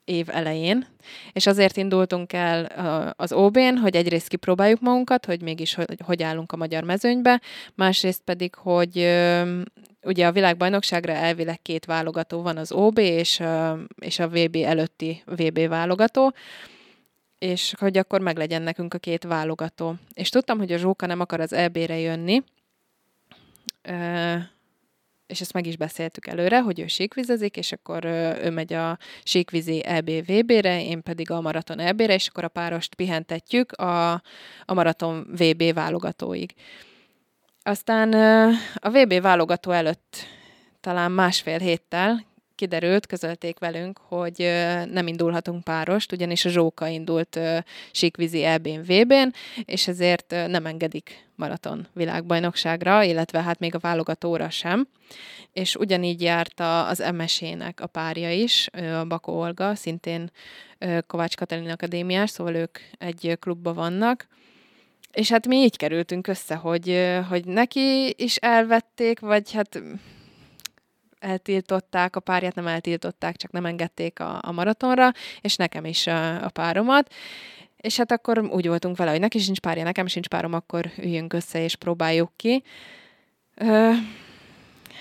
év 0.05 0.29
elején, 0.31 0.87
és 1.33 1.47
azért 1.47 1.77
indultunk 1.77 2.33
el 2.33 2.65
az 3.17 3.33
OB-n, 3.33 3.77
hogy 3.77 3.97
egyrészt 3.97 4.29
kipróbáljuk 4.29 4.81
magunkat, 4.81 5.27
hogy 5.27 5.43
mégis 5.43 5.75
hogy, 5.75 5.95
hogy 6.05 6.23
állunk 6.23 6.53
a 6.53 6.57
magyar 6.57 6.85
mezőnybe, 6.85 7.41
másrészt 7.75 8.23
pedig, 8.25 8.55
hogy 8.55 8.97
ugye 10.03 10.27
a 10.27 10.33
világbajnokságra 10.33 11.13
elvileg 11.13 11.63
két 11.63 11.85
válogató 11.85 12.43
van, 12.43 12.57
az 12.57 12.73
OB 12.73 12.99
és, 12.99 13.43
és 14.01 14.19
a 14.19 14.29
VB 14.29 14.57
előtti 14.57 15.23
VB 15.27 15.69
válogató, 15.69 16.35
és 17.39 17.75
hogy 17.79 17.99
akkor 17.99 18.21
meglegyen 18.21 18.63
nekünk 18.63 18.95
a 18.95 18.99
két 18.99 19.25
válogató. 19.25 19.95
És 20.15 20.29
tudtam, 20.29 20.59
hogy 20.59 20.73
a 20.73 20.79
Zsóka 20.79 21.07
nem 21.07 21.21
akar 21.21 21.41
az 21.41 21.53
EB-re 21.53 21.99
jönni, 21.99 22.43
és 25.27 25.41
ezt 25.41 25.53
meg 25.53 25.67
is 25.67 25.77
beszéltük 25.77 26.27
előre, 26.27 26.61
hogy 26.61 26.81
ő 26.81 26.87
síkvizezik, 26.87 27.57
és 27.57 27.73
akkor 27.73 28.05
ő 28.45 28.51
megy 28.51 28.73
a 28.73 28.99
síkvízi 29.23 29.85
EB-VB-re, 29.85 30.83
én 30.83 31.03
pedig 31.03 31.31
a 31.31 31.41
maraton 31.41 31.79
EB-re, 31.79 32.15
és 32.15 32.29
akkor 32.29 32.45
a 32.45 32.49
párost 32.49 32.95
pihentetjük 32.95 33.73
a, 33.73 34.13
a 34.65 34.75
maraton 34.75 35.27
VB 35.31 35.75
válogatóig. 35.75 36.55
Aztán 37.63 38.13
a 38.75 38.91
VB 38.91 39.21
válogató 39.21 39.71
előtt 39.71 40.17
talán 40.81 41.13
másfél 41.13 41.59
héttel 41.59 42.32
kiderült, 42.63 43.07
közölték 43.07 43.59
velünk, 43.59 43.99
hogy 44.09 44.37
nem 44.91 45.07
indulhatunk 45.07 45.65
párost, 45.65 46.13
ugyanis 46.13 46.45
a 46.45 46.49
Zsóka 46.49 46.87
indult 46.87 47.41
síkvízi 47.91 48.45
EB-n, 48.45 48.81
VB-n, 48.81 49.29
és 49.65 49.89
ezért 49.89 50.31
nem 50.31 50.67
engedik 50.67 51.29
maraton 51.35 51.87
világbajnokságra, 51.93 53.03
illetve 53.03 53.43
hát 53.43 53.59
még 53.59 53.75
a 53.75 53.79
válogatóra 53.79 54.51
sem. 54.51 54.89
És 55.53 55.77
ugyanígy 55.77 56.23
járt 56.23 56.61
az 56.61 57.05
MSZ-nek 57.15 57.81
a 57.81 57.87
párja 57.87 58.33
is, 58.33 58.69
a 59.01 59.05
Bakó 59.05 59.39
Olga, 59.39 59.75
szintén 59.75 60.31
Kovács 61.07 61.37
Katalin 61.37 61.71
Akadémiás, 61.71 62.31
szóval 62.31 62.55
ők 62.55 62.79
egy 62.99 63.37
klubban 63.41 63.75
vannak, 63.75 64.27
és 65.13 65.31
hát 65.31 65.47
mi 65.47 65.57
így 65.57 65.77
kerültünk 65.77 66.27
össze, 66.27 66.55
hogy, 66.55 67.11
hogy 67.29 67.45
neki 67.45 68.15
is 68.17 68.37
elvették, 68.37 69.21
vagy 69.21 69.53
hát 69.53 69.83
eltiltották, 71.23 72.17
a 72.17 72.21
párját 72.21 72.55
nem 72.55 72.67
eltiltották, 72.67 73.37
csak 73.37 73.51
nem 73.51 73.67
engedték 73.67 74.21
a, 74.21 74.39
a 74.43 74.53
maratonra, 74.53 75.13
és 75.41 75.57
nekem 75.57 75.85
is 75.85 76.07
a, 76.07 76.45
a 76.45 76.49
páromat. 76.49 77.13
És 77.77 77.97
hát 77.97 78.13
akkor 78.13 78.39
úgy 78.39 78.67
voltunk 78.67 78.97
vele, 78.97 79.11
hogy 79.11 79.21
neki 79.21 79.39
sincs 79.39 79.61
párja, 79.61 79.83
nekem 79.83 80.07
sincs 80.07 80.29
párom, 80.29 80.53
akkor 80.53 80.91
üljünk 80.99 81.33
össze 81.33 81.63
és 81.63 81.77
próbáljuk 81.77 82.31
ki. 82.37 82.63
Ö, 83.55 83.91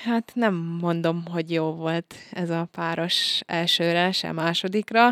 Hát 0.03 0.31
nem 0.33 0.53
mondom, 0.81 1.25
hogy 1.25 1.51
jó 1.51 1.73
volt 1.73 2.15
ez 2.31 2.49
a 2.49 2.67
páros 2.71 3.41
elsőre, 3.45 4.11
se 4.11 4.31
másodikra. 4.31 5.07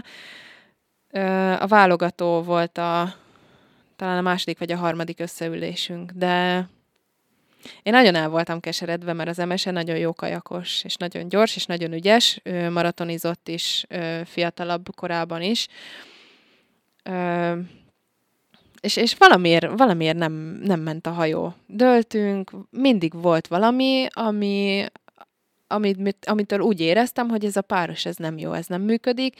A 1.59 1.67
válogató 1.67 2.41
volt 2.41 2.77
a 2.77 3.13
talán 3.95 4.17
a 4.17 4.21
második 4.21 4.59
vagy 4.59 4.71
a 4.71 4.77
harmadik 4.77 5.19
összeülésünk, 5.19 6.11
de 6.11 6.67
én 7.83 7.93
nagyon 7.93 8.15
el 8.15 8.29
voltam 8.29 8.59
keseredve, 8.59 9.13
mert 9.13 9.29
az 9.29 9.37
MSN 9.37 9.69
nagyon 9.69 9.97
jó 9.97 10.13
kajakos, 10.13 10.83
és 10.83 10.95
nagyon 10.95 11.29
gyors, 11.29 11.55
és 11.55 11.65
nagyon 11.65 11.93
ügyes, 11.93 12.39
ő 12.43 12.69
maratonizott 12.69 13.47
is 13.47 13.85
fiatalabb 14.25 14.87
korában 14.95 15.41
is. 15.41 15.67
És, 18.81 18.95
és 18.95 19.15
valamiért, 19.17 19.77
valamiért 19.77 20.17
nem, 20.17 20.33
nem 20.63 20.79
ment 20.79 21.07
a 21.07 21.11
hajó. 21.11 21.53
Döltünk, 21.67 22.51
mindig 22.69 23.13
volt 23.13 23.47
valami, 23.47 24.07
ami, 24.09 24.85
amit, 25.67 26.25
amitől 26.25 26.59
úgy 26.59 26.79
éreztem, 26.79 27.29
hogy 27.29 27.45
ez 27.45 27.55
a 27.55 27.61
páros, 27.61 28.05
ez 28.05 28.15
nem 28.15 28.37
jó, 28.37 28.53
ez 28.53 28.65
nem 28.65 28.81
működik, 28.81 29.39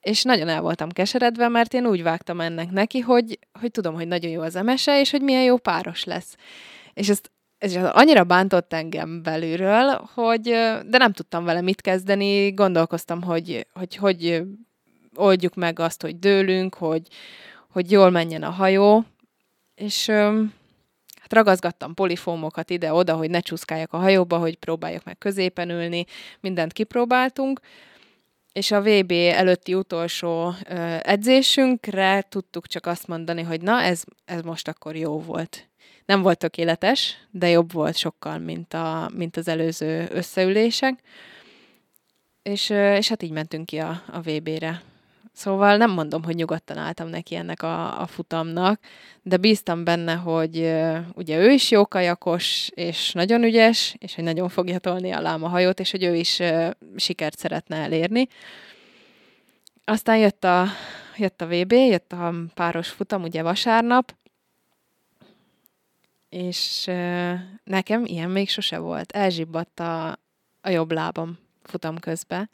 és 0.00 0.22
nagyon 0.22 0.48
el 0.48 0.60
voltam 0.60 0.88
keseredve, 0.88 1.48
mert 1.48 1.74
én 1.74 1.86
úgy 1.86 2.02
vágtam 2.02 2.40
ennek 2.40 2.70
neki, 2.70 3.00
hogy, 3.00 3.38
hogy 3.60 3.70
tudom, 3.70 3.94
hogy 3.94 4.08
nagyon 4.08 4.30
jó 4.30 4.40
az 4.40 4.56
emese, 4.56 5.00
és 5.00 5.10
hogy 5.10 5.22
milyen 5.22 5.42
jó 5.42 5.56
páros 5.56 6.04
lesz. 6.04 6.36
És 6.94 7.08
ezt 7.08 7.30
ez 7.58 7.76
annyira 7.76 8.24
bántott 8.24 8.72
engem 8.72 9.22
belülről, 9.22 10.08
hogy, 10.14 10.42
de 10.86 10.98
nem 10.98 11.12
tudtam 11.12 11.44
vele 11.44 11.60
mit 11.60 11.80
kezdeni, 11.80 12.50
gondolkoztam, 12.50 13.22
hogy 13.22 13.66
hogy, 13.72 13.96
hogy 13.96 14.42
oldjuk 15.14 15.54
meg 15.54 15.78
azt, 15.78 16.02
hogy 16.02 16.18
dőlünk, 16.18 16.74
hogy, 16.74 17.08
hogy 17.70 17.90
jól 17.90 18.10
menjen 18.10 18.42
a 18.42 18.50
hajó, 18.50 19.04
és 19.74 20.06
hát 21.20 21.32
ragazgattam 21.32 21.94
polifómokat 21.94 22.70
ide-oda, 22.70 23.14
hogy 23.14 23.30
ne 23.30 23.40
csúszkáljak 23.40 23.92
a 23.92 23.98
hajóba, 23.98 24.38
hogy 24.38 24.56
próbáljak 24.56 25.04
meg 25.04 25.18
középen 25.18 25.70
ülni, 25.70 26.04
mindent 26.40 26.72
kipróbáltunk, 26.72 27.60
és 28.52 28.70
a 28.70 28.82
VB 28.82 29.12
előtti 29.12 29.74
utolsó 29.74 30.54
edzésünkre 31.02 32.22
tudtuk 32.28 32.66
csak 32.66 32.86
azt 32.86 33.06
mondani, 33.06 33.42
hogy 33.42 33.60
na, 33.60 33.80
ez, 33.80 34.02
ez 34.24 34.40
most 34.40 34.68
akkor 34.68 34.96
jó 34.96 35.20
volt. 35.20 35.68
Nem 36.06 36.22
volt 36.22 36.38
tökéletes, 36.38 37.16
de 37.30 37.48
jobb 37.48 37.72
volt 37.72 37.96
sokkal, 37.96 38.38
mint, 38.38 38.74
a, 38.74 39.10
mint 39.14 39.36
az 39.36 39.48
előző 39.48 40.08
összeülések. 40.10 41.00
És, 42.42 42.70
és 42.70 43.08
hát 43.08 43.22
így 43.22 43.30
mentünk 43.30 43.66
ki 43.66 43.78
a, 43.78 44.02
a 44.12 44.20
VB-re. 44.20 44.82
Szóval 45.32 45.76
nem 45.76 45.90
mondom, 45.90 46.24
hogy 46.24 46.34
nyugodtan 46.34 46.76
álltam 46.76 47.08
neki 47.08 47.34
ennek 47.34 47.62
a, 47.62 48.00
a 48.00 48.06
futamnak, 48.06 48.80
de 49.22 49.36
bíztam 49.36 49.84
benne, 49.84 50.14
hogy 50.14 50.56
ugye 51.14 51.38
ő 51.38 51.50
is 51.50 51.70
jó 51.70 51.86
kajakos, 51.86 52.68
és 52.74 53.12
nagyon 53.12 53.44
ügyes, 53.44 53.94
és 53.98 54.14
hogy 54.14 54.24
nagyon 54.24 54.48
fogja 54.48 54.78
tolni 54.78 55.10
a 55.10 55.20
láma 55.20 55.48
hajót, 55.48 55.80
és 55.80 55.90
hogy 55.90 56.04
ő 56.04 56.14
is 56.14 56.38
uh, 56.38 56.70
sikert 56.96 57.38
szeretne 57.38 57.76
elérni. 57.76 58.28
Aztán 59.84 60.18
jött 60.18 60.44
a, 60.44 60.66
jött 61.16 61.40
a 61.40 61.46
VB, 61.46 61.72
jött 61.72 62.12
a 62.12 62.34
páros 62.54 62.88
futam, 62.88 63.22
ugye 63.22 63.42
vasárnap, 63.42 64.14
és 66.36 66.84
nekem 67.64 68.04
ilyen 68.04 68.30
még 68.30 68.48
sose 68.48 68.78
volt. 68.78 69.12
Elzsibbadt 69.12 69.80
a, 69.80 70.08
a 70.60 70.70
jobb 70.70 70.92
lábam 70.92 71.38
futam 71.62 71.98
közben. 71.98 72.50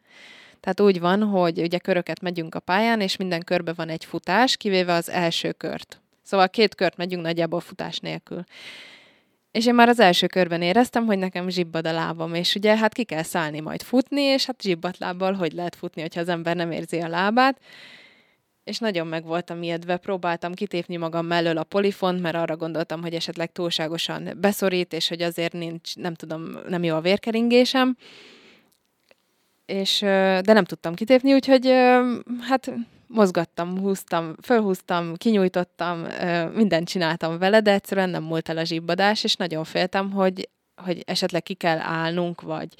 Tehát 0.60 0.80
úgy 0.80 1.00
van, 1.00 1.22
hogy 1.22 1.60
ugye 1.60 1.78
köröket 1.78 2.20
megyünk 2.20 2.54
a 2.54 2.60
pályán, 2.60 3.00
és 3.00 3.16
minden 3.16 3.42
körbe 3.42 3.72
van 3.72 3.88
egy 3.88 4.04
futás, 4.04 4.56
kivéve 4.56 4.92
az 4.94 5.10
első 5.10 5.52
kört. 5.52 6.00
Szóval 6.22 6.48
két 6.48 6.74
kört 6.74 6.96
megyünk 6.96 7.22
nagyjából 7.22 7.60
futás 7.60 7.98
nélkül. 7.98 8.44
És 9.50 9.66
én 9.66 9.74
már 9.74 9.88
az 9.88 10.00
első 10.00 10.26
körben 10.26 10.62
éreztem, 10.62 11.06
hogy 11.06 11.18
nekem 11.18 11.48
zsibbad 11.48 11.86
a 11.86 11.92
lábam, 11.92 12.34
és 12.34 12.54
ugye 12.54 12.76
hát 12.76 12.92
ki 12.92 13.04
kell 13.04 13.22
szállni 13.22 13.60
majd 13.60 13.82
futni, 13.82 14.22
és 14.22 14.46
hát 14.46 14.62
zsibbat 14.62 14.98
lábbal 14.98 15.32
hogy 15.32 15.52
lehet 15.52 15.76
futni, 15.76 16.00
hogyha 16.00 16.20
az 16.20 16.28
ember 16.28 16.56
nem 16.56 16.70
érzi 16.70 17.00
a 17.00 17.08
lábát. 17.08 17.60
És 18.64 18.78
nagyon 18.78 19.06
meg 19.06 19.24
voltam 19.24 19.62
ijedve, 19.62 19.96
próbáltam 19.96 20.54
kitépni 20.54 20.96
magam 20.96 21.26
mellől 21.26 21.58
a 21.58 21.64
polifont, 21.64 22.20
mert 22.20 22.36
arra 22.36 22.56
gondoltam, 22.56 23.02
hogy 23.02 23.14
esetleg 23.14 23.52
túlságosan 23.52 24.36
beszorít, 24.40 24.92
és 24.92 25.08
hogy 25.08 25.22
azért 25.22 25.52
nincs, 25.52 25.96
nem 25.96 26.14
tudom, 26.14 26.58
nem 26.68 26.84
jó 26.84 26.94
a 26.94 27.00
vérkeringésem 27.00 27.96
és, 29.66 30.00
de 30.00 30.52
nem 30.52 30.64
tudtam 30.64 30.94
kitépni, 30.94 31.32
úgyhogy 31.34 31.66
hát 32.40 32.72
mozgattam, 33.06 33.78
húztam, 33.78 34.34
fölhúztam, 34.42 35.16
kinyújtottam, 35.16 36.06
mindent 36.54 36.88
csináltam 36.88 37.38
vele, 37.38 37.60
de 37.60 37.72
egyszerűen 37.72 38.10
nem 38.10 38.22
múlt 38.22 38.48
el 38.48 38.58
a 38.58 38.64
zsibbadás, 38.64 39.24
és 39.24 39.34
nagyon 39.34 39.64
féltem, 39.64 40.10
hogy, 40.10 40.48
hogy 40.76 41.02
esetleg 41.06 41.42
ki 41.42 41.54
kell 41.54 41.78
állnunk, 41.78 42.40
vagy, 42.40 42.74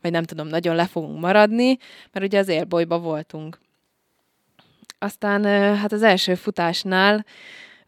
vagy 0.00 0.10
nem 0.10 0.22
tudom, 0.22 0.46
nagyon 0.46 0.74
le 0.74 0.86
fogunk 0.86 1.20
maradni, 1.20 1.78
mert 2.12 2.26
ugye 2.26 2.38
az 2.38 2.48
élbolyba 2.48 2.98
voltunk. 2.98 3.58
Aztán 5.04 5.44
hát 5.76 5.92
az 5.92 6.02
első 6.02 6.34
futásnál, 6.34 7.24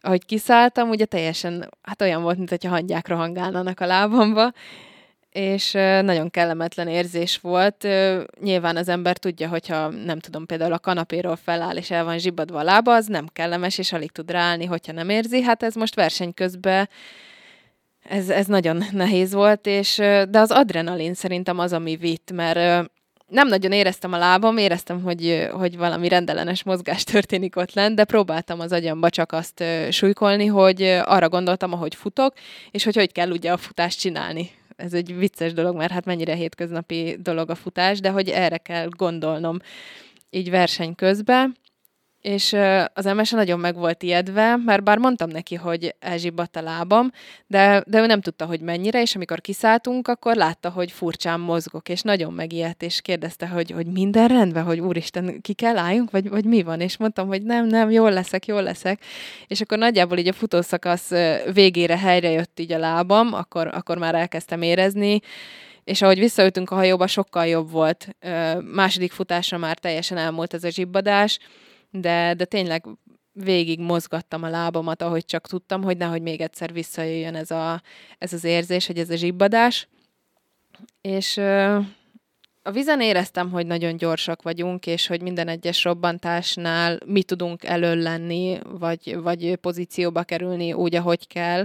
ahogy 0.01 0.25
kiszálltam, 0.25 0.89
ugye 0.89 1.05
teljesen, 1.05 1.69
hát 1.81 2.01
olyan 2.01 2.21
volt, 2.21 2.37
mint 2.37 2.49
hogyha 2.49 2.69
hangyák 2.69 3.07
rohangálnának 3.07 3.79
a 3.79 3.85
lábamba, 3.85 4.51
és 5.29 5.71
nagyon 6.01 6.29
kellemetlen 6.29 6.87
érzés 6.87 7.37
volt. 7.37 7.87
Nyilván 8.41 8.77
az 8.77 8.87
ember 8.87 9.17
tudja, 9.17 9.47
hogyha 9.47 9.87
nem 9.89 10.19
tudom, 10.19 10.45
például 10.45 10.73
a 10.73 10.79
kanapéról 10.79 11.35
feláll, 11.35 11.75
és 11.75 11.91
el 11.91 12.03
van 12.03 12.17
zsibbadva 12.17 12.59
a 12.59 12.63
lába, 12.63 12.95
az 12.95 13.05
nem 13.05 13.27
kellemes, 13.33 13.77
és 13.77 13.93
alig 13.93 14.11
tud 14.11 14.31
ráállni, 14.31 14.65
hogyha 14.65 14.91
nem 14.91 15.09
érzi. 15.09 15.41
Hát 15.41 15.63
ez 15.63 15.75
most 15.75 15.95
verseny 15.95 16.33
közben 16.33 16.89
ez, 18.09 18.29
ez 18.29 18.45
nagyon 18.45 18.83
nehéz 18.91 19.33
volt, 19.33 19.65
és, 19.65 19.95
de 20.29 20.39
az 20.39 20.51
adrenalin 20.51 21.13
szerintem 21.13 21.59
az, 21.59 21.73
ami 21.73 21.95
vitt, 21.95 22.31
mert 22.31 22.89
nem 23.27 23.47
nagyon 23.47 23.71
éreztem 23.71 24.13
a 24.13 24.17
lábam, 24.17 24.57
éreztem, 24.57 25.01
hogy, 25.01 25.47
hogy 25.51 25.77
valami 25.77 26.07
rendellenes 26.07 26.63
mozgás 26.63 27.03
történik 27.03 27.55
ott 27.55 27.73
lent, 27.73 27.95
de 27.95 28.03
próbáltam 28.03 28.59
az 28.59 28.71
agyamba 28.71 29.09
csak 29.09 29.31
azt 29.31 29.63
súlykolni, 29.89 30.45
hogy 30.45 30.81
arra 31.03 31.29
gondoltam, 31.29 31.73
ahogy 31.73 31.95
futok, 31.95 32.33
és 32.71 32.83
hogy 32.83 32.95
hogy 32.95 33.11
kell 33.11 33.31
ugye 33.31 33.51
a 33.51 33.57
futást 33.57 33.99
csinálni. 33.99 34.51
Ez 34.75 34.93
egy 34.93 35.17
vicces 35.17 35.53
dolog, 35.53 35.75
mert 35.75 35.91
hát 35.91 36.05
mennyire 36.05 36.33
hétköznapi 36.33 37.17
dolog 37.19 37.49
a 37.49 37.55
futás, 37.55 37.99
de 37.99 38.09
hogy 38.09 38.29
erre 38.29 38.57
kell 38.57 38.87
gondolnom 38.89 39.59
így 40.29 40.49
verseny 40.49 40.95
közben, 40.95 41.55
és 42.21 42.55
az 42.93 43.05
MS 43.05 43.31
nagyon 43.31 43.59
meg 43.59 43.75
volt 43.75 44.03
ijedve, 44.03 44.55
mert 44.55 44.83
bár 44.83 44.97
mondtam 44.97 45.29
neki, 45.29 45.55
hogy 45.55 45.95
elzsibbadt 45.99 46.55
a 46.55 46.61
lábam, 46.61 47.11
de, 47.47 47.83
de 47.87 48.01
ő 48.01 48.05
nem 48.05 48.21
tudta, 48.21 48.45
hogy 48.45 48.59
mennyire, 48.59 49.01
és 49.01 49.15
amikor 49.15 49.41
kiszálltunk, 49.41 50.07
akkor 50.07 50.35
látta, 50.35 50.69
hogy 50.69 50.91
furcsán 50.91 51.39
mozgok, 51.39 51.89
és 51.89 52.01
nagyon 52.01 52.33
megijedt, 52.33 52.83
és 52.83 53.01
kérdezte, 53.01 53.47
hogy, 53.47 53.71
hogy 53.71 53.85
minden 53.85 54.27
rendben, 54.27 54.63
hogy 54.63 54.79
úristen, 54.79 55.41
ki 55.41 55.53
kell 55.53 55.77
álljunk, 55.77 56.11
vagy, 56.11 56.29
vagy 56.29 56.45
mi 56.45 56.63
van? 56.63 56.79
És 56.79 56.97
mondtam, 56.97 57.27
hogy 57.27 57.43
nem, 57.43 57.65
nem, 57.65 57.91
jól 57.91 58.11
leszek, 58.11 58.45
jól 58.45 58.63
leszek. 58.63 59.01
És 59.47 59.61
akkor 59.61 59.77
nagyjából 59.77 60.17
így 60.17 60.27
a 60.27 60.33
futószakasz 60.33 61.09
végére 61.53 61.97
helyre 61.97 62.29
jött 62.29 62.59
így 62.59 62.71
a 62.71 62.77
lábam, 62.77 63.33
akkor, 63.33 63.67
akkor 63.67 63.97
már 63.97 64.15
elkezdtem 64.15 64.61
érezni, 64.61 65.19
és 65.83 66.01
ahogy 66.01 66.19
visszaültünk 66.19 66.69
a 66.71 66.75
hajóba, 66.75 67.07
sokkal 67.07 67.45
jobb 67.45 67.71
volt. 67.71 68.15
Második 68.73 69.11
futásra 69.11 69.57
már 69.57 69.77
teljesen 69.77 70.17
elmúlt 70.17 70.53
ez 70.53 70.63
a 70.63 70.69
zsibbadás, 70.69 71.39
de, 71.89 72.33
de 72.33 72.45
tényleg 72.45 72.85
végig 73.43 73.79
mozgattam 73.79 74.43
a 74.43 74.49
lábamat, 74.49 75.01
ahogy 75.01 75.25
csak 75.25 75.47
tudtam, 75.47 75.83
hogy 75.83 75.97
nehogy 75.97 76.21
még 76.21 76.41
egyszer 76.41 76.73
visszajöjjön 76.73 77.35
ez, 77.35 77.51
a, 77.51 77.81
ez 78.17 78.33
az 78.33 78.43
érzés, 78.43 78.87
hogy 78.87 78.97
ez 78.97 79.09
a 79.09 79.15
zsibbadás. 79.15 79.87
És 81.01 81.37
a 82.67 82.71
vizen 82.71 83.01
éreztem, 83.01 83.51
hogy 83.51 83.65
nagyon 83.65 83.97
gyorsak 83.97 84.41
vagyunk, 84.41 84.85
és 84.85 85.07
hogy 85.07 85.21
minden 85.21 85.47
egyes 85.47 85.83
robbantásnál 85.83 86.99
mi 87.05 87.23
tudunk 87.23 87.63
elől 87.63 87.95
lenni, 87.95 88.59
vagy, 88.63 89.17
vagy 89.21 89.55
pozícióba 89.55 90.23
kerülni 90.23 90.73
úgy, 90.73 90.95
ahogy 90.95 91.27
kell. 91.27 91.63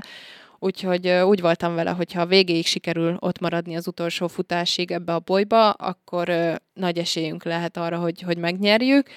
Úgyhogy 0.58 1.08
úgy 1.08 1.40
voltam 1.40 1.74
vele, 1.74 1.90
hogy 1.90 2.12
ha 2.12 2.20
a 2.20 2.26
végéig 2.26 2.66
sikerül 2.66 3.16
ott 3.18 3.38
maradni 3.38 3.74
az 3.76 3.87
utolsó 3.87 4.26
futásig 4.26 4.90
ebbe 4.90 5.14
a 5.14 5.18
bolyba, 5.18 5.70
akkor 5.70 6.32
nagy 6.74 6.98
esélyünk 6.98 7.44
lehet 7.44 7.76
arra, 7.76 7.98
hogy, 7.98 8.20
hogy 8.20 8.38
megnyerjük 8.38 9.08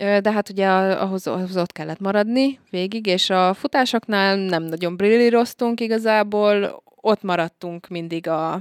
de 0.00 0.32
hát 0.32 0.48
ugye 0.48 0.68
ahhoz, 0.68 1.26
ahhoz 1.26 1.56
ott 1.56 1.72
kellett 1.72 2.00
maradni 2.00 2.58
végig, 2.70 3.06
és 3.06 3.30
a 3.30 3.54
futásoknál 3.54 4.36
nem 4.36 4.62
nagyon 4.62 4.96
brillíroztunk 4.96 5.80
igazából, 5.80 6.82
ott 6.84 7.22
maradtunk 7.22 7.88
mindig 7.88 8.28
a, 8.28 8.52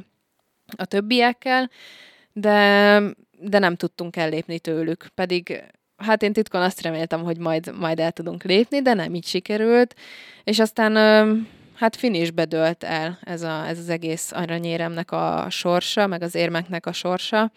a 0.78 0.86
többiekkel, 0.86 1.70
de, 2.34 3.02
de 3.40 3.60
nem 3.60 3.76
tudtunk 3.76 4.16
ellépni 4.16 4.60
tőlük, 4.60 5.08
pedig 5.16 5.64
hát 5.98 6.24
én 6.24 6.34
titkon 6.34 6.62
azt 6.62 6.82
reméltem, 6.82 7.24
hogy 7.24 7.38
majd, 7.38 7.78
majd 7.80 8.00
el 8.00 8.12
tudunk 8.12 8.44
lépni, 8.44 8.82
de 8.82 8.94
nem 8.94 9.16
így 9.16 9.26
sikerült, 9.26 9.96
és 10.44 10.60
aztán 10.60 10.96
hát 11.76 11.96
finisbe 11.96 12.46
dőlt 12.46 12.84
el 12.84 13.20
ez, 13.24 13.42
a, 13.42 13.68
ez 13.68 13.78
az 13.78 13.90
egész 13.90 14.32
aranyéremnek 14.32 15.12
a 15.12 15.46
sorsa, 15.50 16.08
meg 16.08 16.22
az 16.22 16.36
érmeknek 16.36 16.86
a 16.86 16.92
sorsa, 16.92 17.52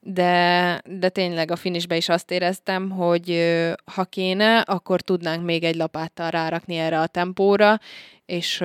de, 0.00 0.82
de 0.84 1.08
tényleg 1.08 1.50
a 1.50 1.56
finisbe 1.56 1.96
is 1.96 2.08
azt 2.08 2.30
éreztem, 2.30 2.90
hogy 2.90 3.56
ha 3.84 4.04
kéne, 4.04 4.58
akkor 4.58 5.00
tudnánk 5.00 5.44
még 5.44 5.64
egy 5.64 5.76
lapáttal 5.76 6.30
rárakni 6.30 6.76
erre 6.76 7.00
a 7.00 7.06
tempóra, 7.06 7.78
és 8.26 8.62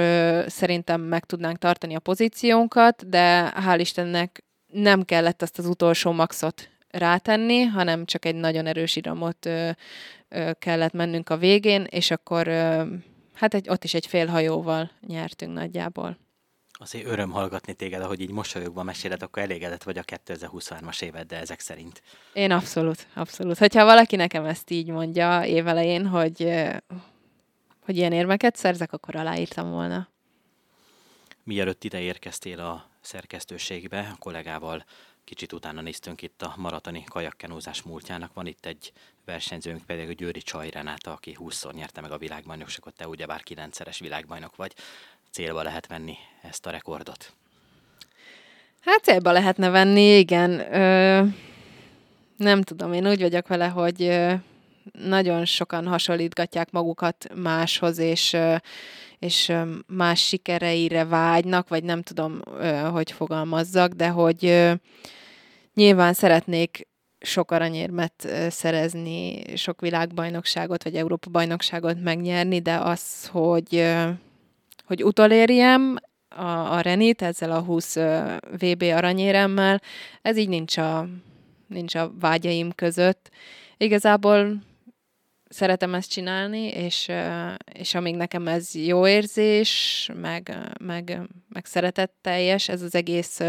szerintem 0.47 1.01
meg 1.01 1.25
tudnánk 1.25 1.57
tartani 1.57 1.95
a 1.95 1.99
pozíciónkat, 1.99 3.09
de 3.09 3.53
hál' 3.67 3.79
Istennek 3.79 4.43
nem 4.67 5.03
kellett 5.03 5.41
azt 5.41 5.59
az 5.59 5.65
utolsó 5.65 6.11
maxot 6.11 6.69
rátenni, 6.89 7.61
hanem 7.61 8.05
csak 8.05 8.25
egy 8.25 8.35
nagyon 8.35 8.65
erős 8.65 8.95
iramot 8.95 9.49
kellett 10.59 10.93
mennünk 10.93 11.29
a 11.29 11.37
végén, 11.37 11.87
és 11.89 12.11
akkor 12.11 12.47
hát 13.33 13.53
egy, 13.53 13.69
ott 13.69 13.83
is 13.83 13.93
egy 13.93 14.07
fél 14.07 14.27
hajóval 14.27 14.91
nyertünk 15.07 15.53
nagyjából. 15.53 16.17
Azért 16.83 17.05
öröm 17.05 17.31
hallgatni 17.31 17.73
téged, 17.73 18.01
ahogy 18.01 18.21
így 18.21 18.31
mosolyogva 18.31 18.83
meséled, 18.83 19.23
akkor 19.23 19.41
elégedett 19.41 19.83
vagy 19.83 19.97
a 19.97 20.03
2023-as 20.03 21.01
évet, 21.01 21.25
de 21.25 21.37
ezek 21.37 21.59
szerint. 21.59 22.01
Én 22.33 22.51
abszolút, 22.51 23.07
abszolút. 23.13 23.57
Hogyha 23.57 23.85
valaki 23.85 24.15
nekem 24.15 24.45
ezt 24.45 24.69
így 24.69 24.87
mondja 24.87 25.45
évelején, 25.45 26.07
hogy, 26.07 26.53
hogy 27.85 27.97
ilyen 27.97 28.11
érmeket 28.11 28.55
szerzek, 28.55 28.93
akkor 28.93 29.15
aláírtam 29.15 29.71
volna. 29.71 30.07
Mielőtt 31.43 31.83
ide 31.83 31.99
érkeztél 31.99 32.59
a 32.59 32.89
szerkesztőségbe, 33.01 33.99
a 33.99 34.17
kollégával 34.19 34.83
kicsit 35.23 35.53
utána 35.53 35.81
néztünk 35.81 36.21
itt 36.21 36.41
a 36.41 36.53
maratoni 36.57 37.03
kajakkenózás 37.03 37.81
múltjának. 37.81 38.33
Van 38.33 38.45
itt 38.45 38.65
egy 38.65 38.91
versenyzőnk, 39.25 39.85
pedig 39.85 40.09
a 40.09 40.13
Győri 40.13 40.41
Csaj 40.41 40.69
Renáta, 40.69 41.11
aki 41.11 41.37
20-szor 41.39 41.73
nyerte 41.73 42.01
meg 42.01 42.11
a 42.11 42.17
világbajnokságot, 42.17 42.93
te 42.93 43.07
ugyebár 43.07 43.41
9-szeres 43.49 43.97
világbajnok 43.99 44.55
vagy. 44.55 44.73
Célba 45.33 45.63
lehet 45.63 45.87
venni 45.87 46.15
ezt 46.41 46.65
a 46.65 46.69
rekordot? 46.69 47.33
Hát 48.81 49.03
célba 49.03 49.31
lehetne 49.31 49.69
venni, 49.69 50.17
igen. 50.17 50.73
Ö, 50.73 51.23
nem 52.37 52.61
tudom, 52.61 52.93
én 52.93 53.07
úgy 53.07 53.21
vagyok 53.21 53.47
vele, 53.47 53.67
hogy 53.67 54.03
ö, 54.03 54.33
nagyon 54.91 55.45
sokan 55.45 55.87
hasonlítgatják 55.87 56.71
magukat 56.71 57.27
máshoz, 57.35 57.97
és, 57.97 58.33
ö, 58.33 58.55
és 59.19 59.53
más 59.87 60.27
sikereire 60.27 61.05
vágynak, 61.05 61.67
vagy 61.67 61.83
nem 61.83 62.01
tudom, 62.01 62.41
hogy 62.91 63.11
fogalmazzak, 63.11 63.91
de 63.91 64.07
hogy 64.07 64.69
nyilván 65.73 66.13
szeretnék 66.13 66.87
sok 67.19 67.51
aranyérmet 67.51 68.27
szerezni, 68.49 69.43
sok 69.55 69.81
világbajnokságot, 69.81 70.83
vagy 70.83 70.95
Európa 70.95 71.29
bajnokságot 71.29 72.01
megnyerni, 72.01 72.59
de 72.59 72.75
az, 72.75 73.27
hogy, 73.27 73.83
hogy 74.93 75.03
utolérjem 75.03 75.95
a, 76.29 76.75
a 76.75 76.81
Renit 76.81 77.21
ezzel 77.21 77.51
a 77.51 77.61
20 77.61 77.95
VB 78.59 78.81
aranyéremmel, 78.81 79.81
ez 80.21 80.37
így 80.37 80.49
nincs 80.49 80.77
a, 80.77 81.07
nincs 81.67 81.95
a 81.95 82.11
vágyaim 82.19 82.71
között. 82.71 83.29
Igazából 83.77 84.63
szeretem 85.49 85.93
ezt 85.93 86.11
csinálni, 86.11 86.67
és, 86.67 87.11
és 87.73 87.95
amíg 87.95 88.15
nekem 88.15 88.47
ez 88.47 88.75
jó 88.75 89.07
érzés, 89.07 90.09
meg, 90.21 90.57
meg, 90.79 91.19
meg 91.49 91.65
szeretetteljes, 91.65 92.69
ez 92.69 92.81
az 92.81 92.95
egész 92.95 93.39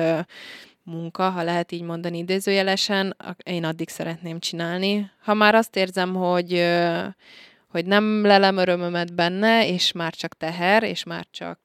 munka, 0.83 1.31
ha 1.31 1.43
lehet 1.43 1.73
így 1.73 1.83
mondani 1.83 2.19
idézőjelesen, 2.19 3.17
én 3.45 3.65
addig 3.65 3.89
szeretném 3.89 4.39
csinálni. 4.39 5.11
Ha 5.23 5.35
már 5.35 5.55
azt 5.55 5.77
érzem, 5.77 6.15
hogy, 6.15 6.65
hogy 7.75 7.87
nem 7.87 8.25
lelem 8.25 8.57
örömömet 8.57 9.15
benne, 9.15 9.69
és 9.69 9.93
már 9.93 10.15
csak 10.15 10.35
teher, 10.35 10.83
és 10.83 11.05
már 11.05 11.27
csak 11.31 11.59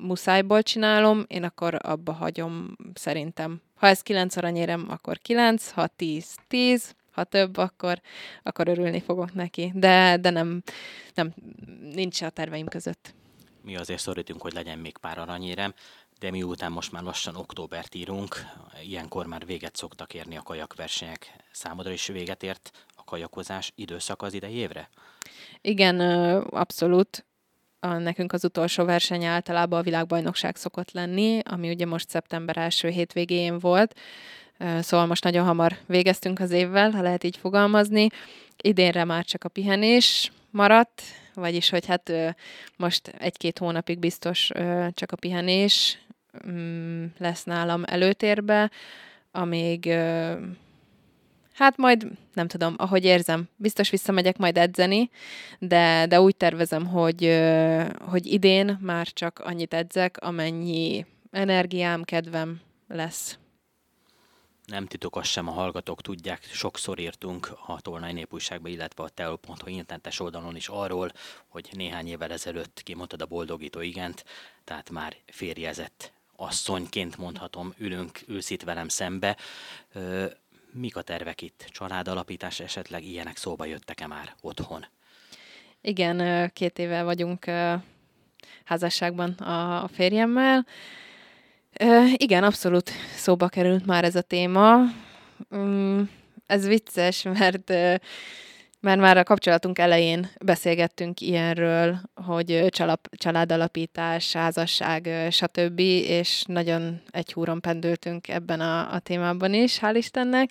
muszájból 0.00 0.62
csinálom, 0.62 1.24
én 1.26 1.44
akkor 1.44 1.78
abba 1.82 2.12
hagyom 2.12 2.76
szerintem. 2.94 3.62
Ha 3.74 3.86
ez 3.86 4.00
9 4.00 4.36
aranyérem, 4.36 4.86
akkor 4.88 5.18
9, 5.18 5.70
ha 5.70 5.86
10, 5.86 6.36
10, 6.48 6.94
ha 7.10 7.24
több, 7.24 7.56
akkor, 7.56 8.00
akkor 8.42 8.68
örülni 8.68 9.00
fogok 9.00 9.34
neki. 9.34 9.72
De, 9.74 10.16
de 10.16 10.30
nem, 10.30 10.62
nem, 11.14 11.34
nincs 11.92 12.22
a 12.22 12.30
terveim 12.30 12.66
között. 12.66 13.14
Mi 13.62 13.76
azért 13.76 14.00
szorítunk, 14.00 14.42
hogy 14.42 14.52
legyen 14.52 14.78
még 14.78 14.96
pár 14.96 15.18
aranyérem, 15.18 15.74
de 16.18 16.30
miután 16.30 16.72
most 16.72 16.92
már 16.92 17.02
lassan 17.02 17.36
októbert 17.36 17.94
írunk, 17.94 18.36
ilyenkor 18.82 19.26
már 19.26 19.46
véget 19.46 19.76
szoktak 19.76 20.14
érni 20.14 20.36
a 20.36 20.42
kajakversenyek. 20.42 21.32
Számodra 21.52 21.92
is 21.92 22.06
véget 22.06 22.42
ért 22.42 22.70
kajakozás 23.10 23.72
időszak 23.74 24.22
az 24.22 24.34
idei 24.34 24.54
évre? 24.54 24.88
Igen, 25.60 26.00
abszolút. 26.40 27.24
A, 27.80 27.86
nekünk 27.86 28.32
az 28.32 28.44
utolsó 28.44 28.84
verseny 28.84 29.24
általában 29.24 29.78
a 29.78 29.82
világbajnokság 29.82 30.56
szokott 30.56 30.92
lenni, 30.92 31.38
ami 31.44 31.70
ugye 31.70 31.86
most 31.86 32.08
szeptember 32.08 32.56
első 32.56 32.88
hétvégén 32.88 33.58
volt. 33.58 33.98
Szóval 34.80 35.06
most 35.06 35.24
nagyon 35.24 35.44
hamar 35.44 35.76
végeztünk 35.86 36.40
az 36.40 36.50
évvel, 36.50 36.90
ha 36.90 37.02
lehet 37.02 37.24
így 37.24 37.36
fogalmazni. 37.36 38.08
Idénre 38.62 39.04
már 39.04 39.24
csak 39.24 39.44
a 39.44 39.48
pihenés 39.48 40.32
maradt, 40.50 41.02
vagyis 41.34 41.70
hogy 41.70 41.86
hát 41.86 42.12
most 42.76 43.08
egy-két 43.08 43.58
hónapig 43.58 43.98
biztos 43.98 44.50
csak 44.94 45.12
a 45.12 45.16
pihenés 45.16 45.98
mm, 46.48 47.04
lesz 47.18 47.44
nálam 47.44 47.82
előtérbe, 47.86 48.70
amíg 49.30 49.86
Hát 51.60 51.76
majd, 51.76 52.06
nem 52.34 52.48
tudom, 52.48 52.74
ahogy 52.78 53.04
érzem, 53.04 53.48
biztos 53.56 53.90
visszamegyek 53.90 54.36
majd 54.38 54.56
edzeni, 54.56 55.10
de, 55.58 56.06
de 56.08 56.20
úgy 56.20 56.36
tervezem, 56.36 56.86
hogy, 56.86 57.40
hogy 57.98 58.26
idén 58.26 58.78
már 58.80 59.06
csak 59.06 59.38
annyit 59.38 59.74
edzek, 59.74 60.16
amennyi 60.20 61.06
energiám, 61.30 62.02
kedvem 62.02 62.60
lesz 62.88 63.38
nem 64.64 64.86
titok, 64.86 65.16
azt 65.16 65.30
sem 65.30 65.48
a 65.48 65.52
hallgatók 65.52 66.02
tudják, 66.02 66.44
sokszor 66.44 66.98
írtunk 66.98 67.50
a 67.66 67.80
Tolnai 67.80 68.12
Népújságba, 68.12 68.68
illetve 68.68 69.02
a 69.02 69.08
teo.hu 69.08 69.68
internetes 69.68 70.20
oldalon 70.20 70.56
is 70.56 70.68
arról, 70.68 71.12
hogy 71.48 71.68
néhány 71.72 72.08
évvel 72.08 72.32
ezelőtt 72.32 72.80
kimondtad 72.84 73.22
a 73.22 73.26
boldogító 73.26 73.80
igent, 73.80 74.24
tehát 74.64 74.90
már 74.90 75.16
férjezett 75.26 76.12
asszonyként 76.36 77.16
mondhatom, 77.16 77.74
ülünk, 77.78 78.20
őszít 78.26 78.64
velem 78.64 78.88
szembe. 78.88 79.36
Mik 80.72 80.96
a 80.96 81.02
tervek 81.02 81.42
itt? 81.42 81.64
Családalapítás 81.68 82.60
esetleg 82.60 83.04
ilyenek 83.04 83.36
szóba 83.36 83.64
jöttek-e 83.64 84.06
már 84.06 84.34
otthon? 84.40 84.86
Igen, 85.80 86.50
két 86.52 86.78
éve 86.78 87.02
vagyunk 87.02 87.44
házasságban 88.64 89.30
a 89.30 89.88
férjemmel. 89.88 90.66
Igen, 92.14 92.44
abszolút 92.44 92.90
szóba 93.14 93.48
került 93.48 93.86
már 93.86 94.04
ez 94.04 94.14
a 94.14 94.22
téma. 94.22 94.76
Mm, 95.56 96.02
ez 96.46 96.66
vicces, 96.66 97.22
mert 97.38 97.72
mert 98.80 99.00
már 99.00 99.16
a 99.16 99.22
kapcsolatunk 99.22 99.78
elején 99.78 100.30
beszélgettünk 100.44 101.20
ilyenről, 101.20 102.00
hogy 102.26 102.66
csalap, 102.68 103.08
családalapítás, 103.16 104.32
házasság, 104.32 105.08
stb., 105.30 105.78
és 105.80 106.42
nagyon 106.46 107.02
egy 107.10 107.32
húron 107.32 107.60
pendültünk 107.60 108.28
ebben 108.28 108.60
a, 108.60 108.92
a 108.92 108.98
témában 108.98 109.54
is, 109.54 109.78
hál' 109.82 109.94
Istennek. 109.96 110.50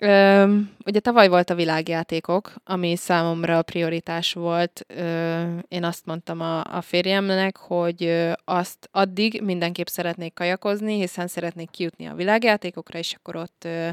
Ö, 0.00 0.56
ugye 0.86 1.00
tavaly 1.00 1.28
volt 1.28 1.50
a 1.50 1.54
világjátékok, 1.54 2.52
ami 2.64 2.96
számomra 2.96 3.58
a 3.58 3.62
prioritás 3.62 4.32
volt. 4.32 4.84
Ö, 4.88 5.42
én 5.68 5.84
azt 5.84 6.06
mondtam 6.06 6.40
a, 6.40 6.76
a 6.76 6.80
férjemnek, 6.80 7.56
hogy 7.56 8.32
azt 8.44 8.88
addig 8.90 9.40
mindenképp 9.42 9.86
szeretnék 9.86 10.34
kajakozni, 10.34 10.98
hiszen 11.00 11.26
szeretnék 11.26 11.70
kijutni 11.70 12.06
a 12.06 12.14
világjátékokra, 12.14 12.98
és 12.98 13.14
akkor 13.14 13.36
ott 13.36 13.62
ö, 13.64 13.88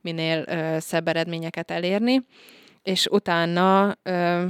minél 0.00 0.44
ö, 0.46 0.76
szebb 0.80 1.08
eredményeket 1.08 1.70
elérni. 1.70 2.24
És 2.82 3.06
utána 3.06 3.96
ö, 4.02 4.44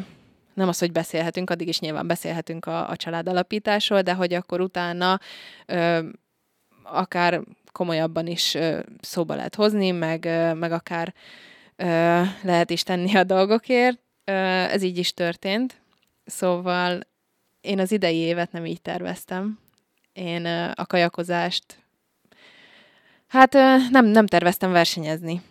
nem 0.54 0.68
az, 0.68 0.78
hogy 0.78 0.92
beszélhetünk, 0.92 1.50
addig 1.50 1.68
is 1.68 1.80
nyilván 1.80 2.06
beszélhetünk 2.06 2.66
a, 2.66 2.88
a 2.88 2.96
családalapításról, 2.96 4.02
de 4.02 4.14
hogy 4.14 4.34
akkor 4.34 4.60
utána 4.60 5.20
ö, 5.66 6.08
akár 6.82 7.40
komolyabban 7.72 8.26
is 8.26 8.56
szóba 9.00 9.34
lehet 9.34 9.54
hozni, 9.54 9.90
meg, 9.90 10.24
meg 10.54 10.72
akár 10.72 11.14
lehet 12.42 12.70
is 12.70 12.82
tenni 12.82 13.16
a 13.16 13.24
dolgokért. 13.24 13.98
Ez 14.24 14.82
így 14.82 14.98
is 14.98 15.14
történt. 15.14 15.80
Szóval 16.24 17.00
én 17.60 17.78
az 17.78 17.92
idei 17.92 18.16
évet 18.16 18.52
nem 18.52 18.66
így 18.66 18.82
terveztem. 18.82 19.58
Én 20.12 20.46
a 20.74 20.86
kajakozást, 20.86 21.82
hát 23.26 23.52
nem, 23.90 24.06
nem 24.06 24.26
terveztem 24.26 24.72
versenyezni. 24.72 25.42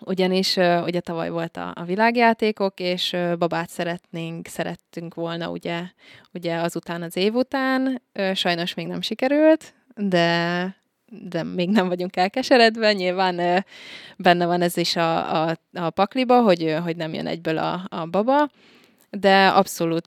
Ugyanis 0.00 0.56
ugye 0.56 1.00
tavaly 1.00 1.30
volt 1.30 1.56
a, 1.56 1.72
a 1.74 1.84
világjátékok, 1.84 2.80
és 2.80 3.16
babát 3.38 3.68
szeretnénk, 3.68 4.46
szerettünk 4.46 5.14
volna 5.14 5.50
ugye, 5.50 5.82
ugye 6.32 6.56
azután 6.56 7.02
az 7.02 7.16
év 7.16 7.34
után. 7.34 8.02
Sajnos 8.34 8.74
még 8.74 8.86
nem 8.86 9.00
sikerült, 9.00 9.74
de 9.96 10.76
de 11.10 11.42
még 11.42 11.68
nem 11.68 11.88
vagyunk 11.88 12.16
elkeseredve. 12.16 12.92
Nyilván 12.92 13.64
benne 14.16 14.46
van 14.46 14.62
ez 14.62 14.76
is 14.76 14.96
a, 14.96 15.42
a, 15.48 15.56
a 15.72 15.90
pakliba, 15.90 16.42
hogy, 16.42 16.76
hogy 16.82 16.96
nem 16.96 17.14
jön 17.14 17.26
egyből 17.26 17.58
a, 17.58 17.86
a 17.88 18.06
baba, 18.06 18.50
de 19.10 19.46
abszolút 19.46 20.06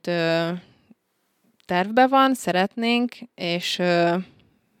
tervbe 1.64 2.06
van, 2.08 2.34
szeretnénk, 2.34 3.14
és 3.34 3.82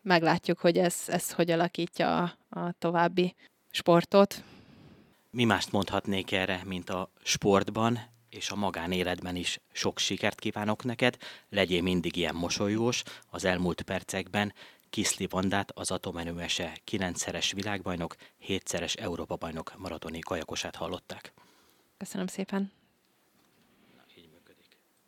meglátjuk, 0.02 0.58
hogy 0.58 0.78
ez, 0.78 0.94
ez 1.06 1.32
hogy 1.32 1.50
alakítja 1.50 2.22
a, 2.22 2.60
a 2.60 2.72
további 2.78 3.34
sportot. 3.70 4.42
Mi 5.34 5.44
mást 5.44 5.72
mondhatnék 5.72 6.32
erre, 6.32 6.62
mint 6.64 6.90
a 6.90 7.10
sportban 7.22 8.00
és 8.28 8.50
a 8.50 8.56
magánéletben 8.56 9.36
is 9.36 9.60
sok 9.72 9.98
sikert 9.98 10.38
kívánok 10.38 10.84
neked, 10.84 11.16
legyél 11.48 11.82
mindig 11.82 12.16
ilyen 12.16 12.34
mosolyós, 12.34 13.02
az 13.30 13.44
elmúlt 13.44 13.82
percekben 13.82 14.52
Kiszli 14.90 15.26
Vandát, 15.26 15.70
az 15.74 15.90
atomerőmese 15.90 16.76
9-szeres 16.90 17.50
világbajnok, 17.54 18.16
7-szeres 18.48 18.98
Európa-bajnok 19.00 19.72
maratoni 19.78 20.18
kajakosát 20.18 20.76
hallották. 20.76 21.32
Köszönöm 21.96 22.26
szépen! 22.26 22.81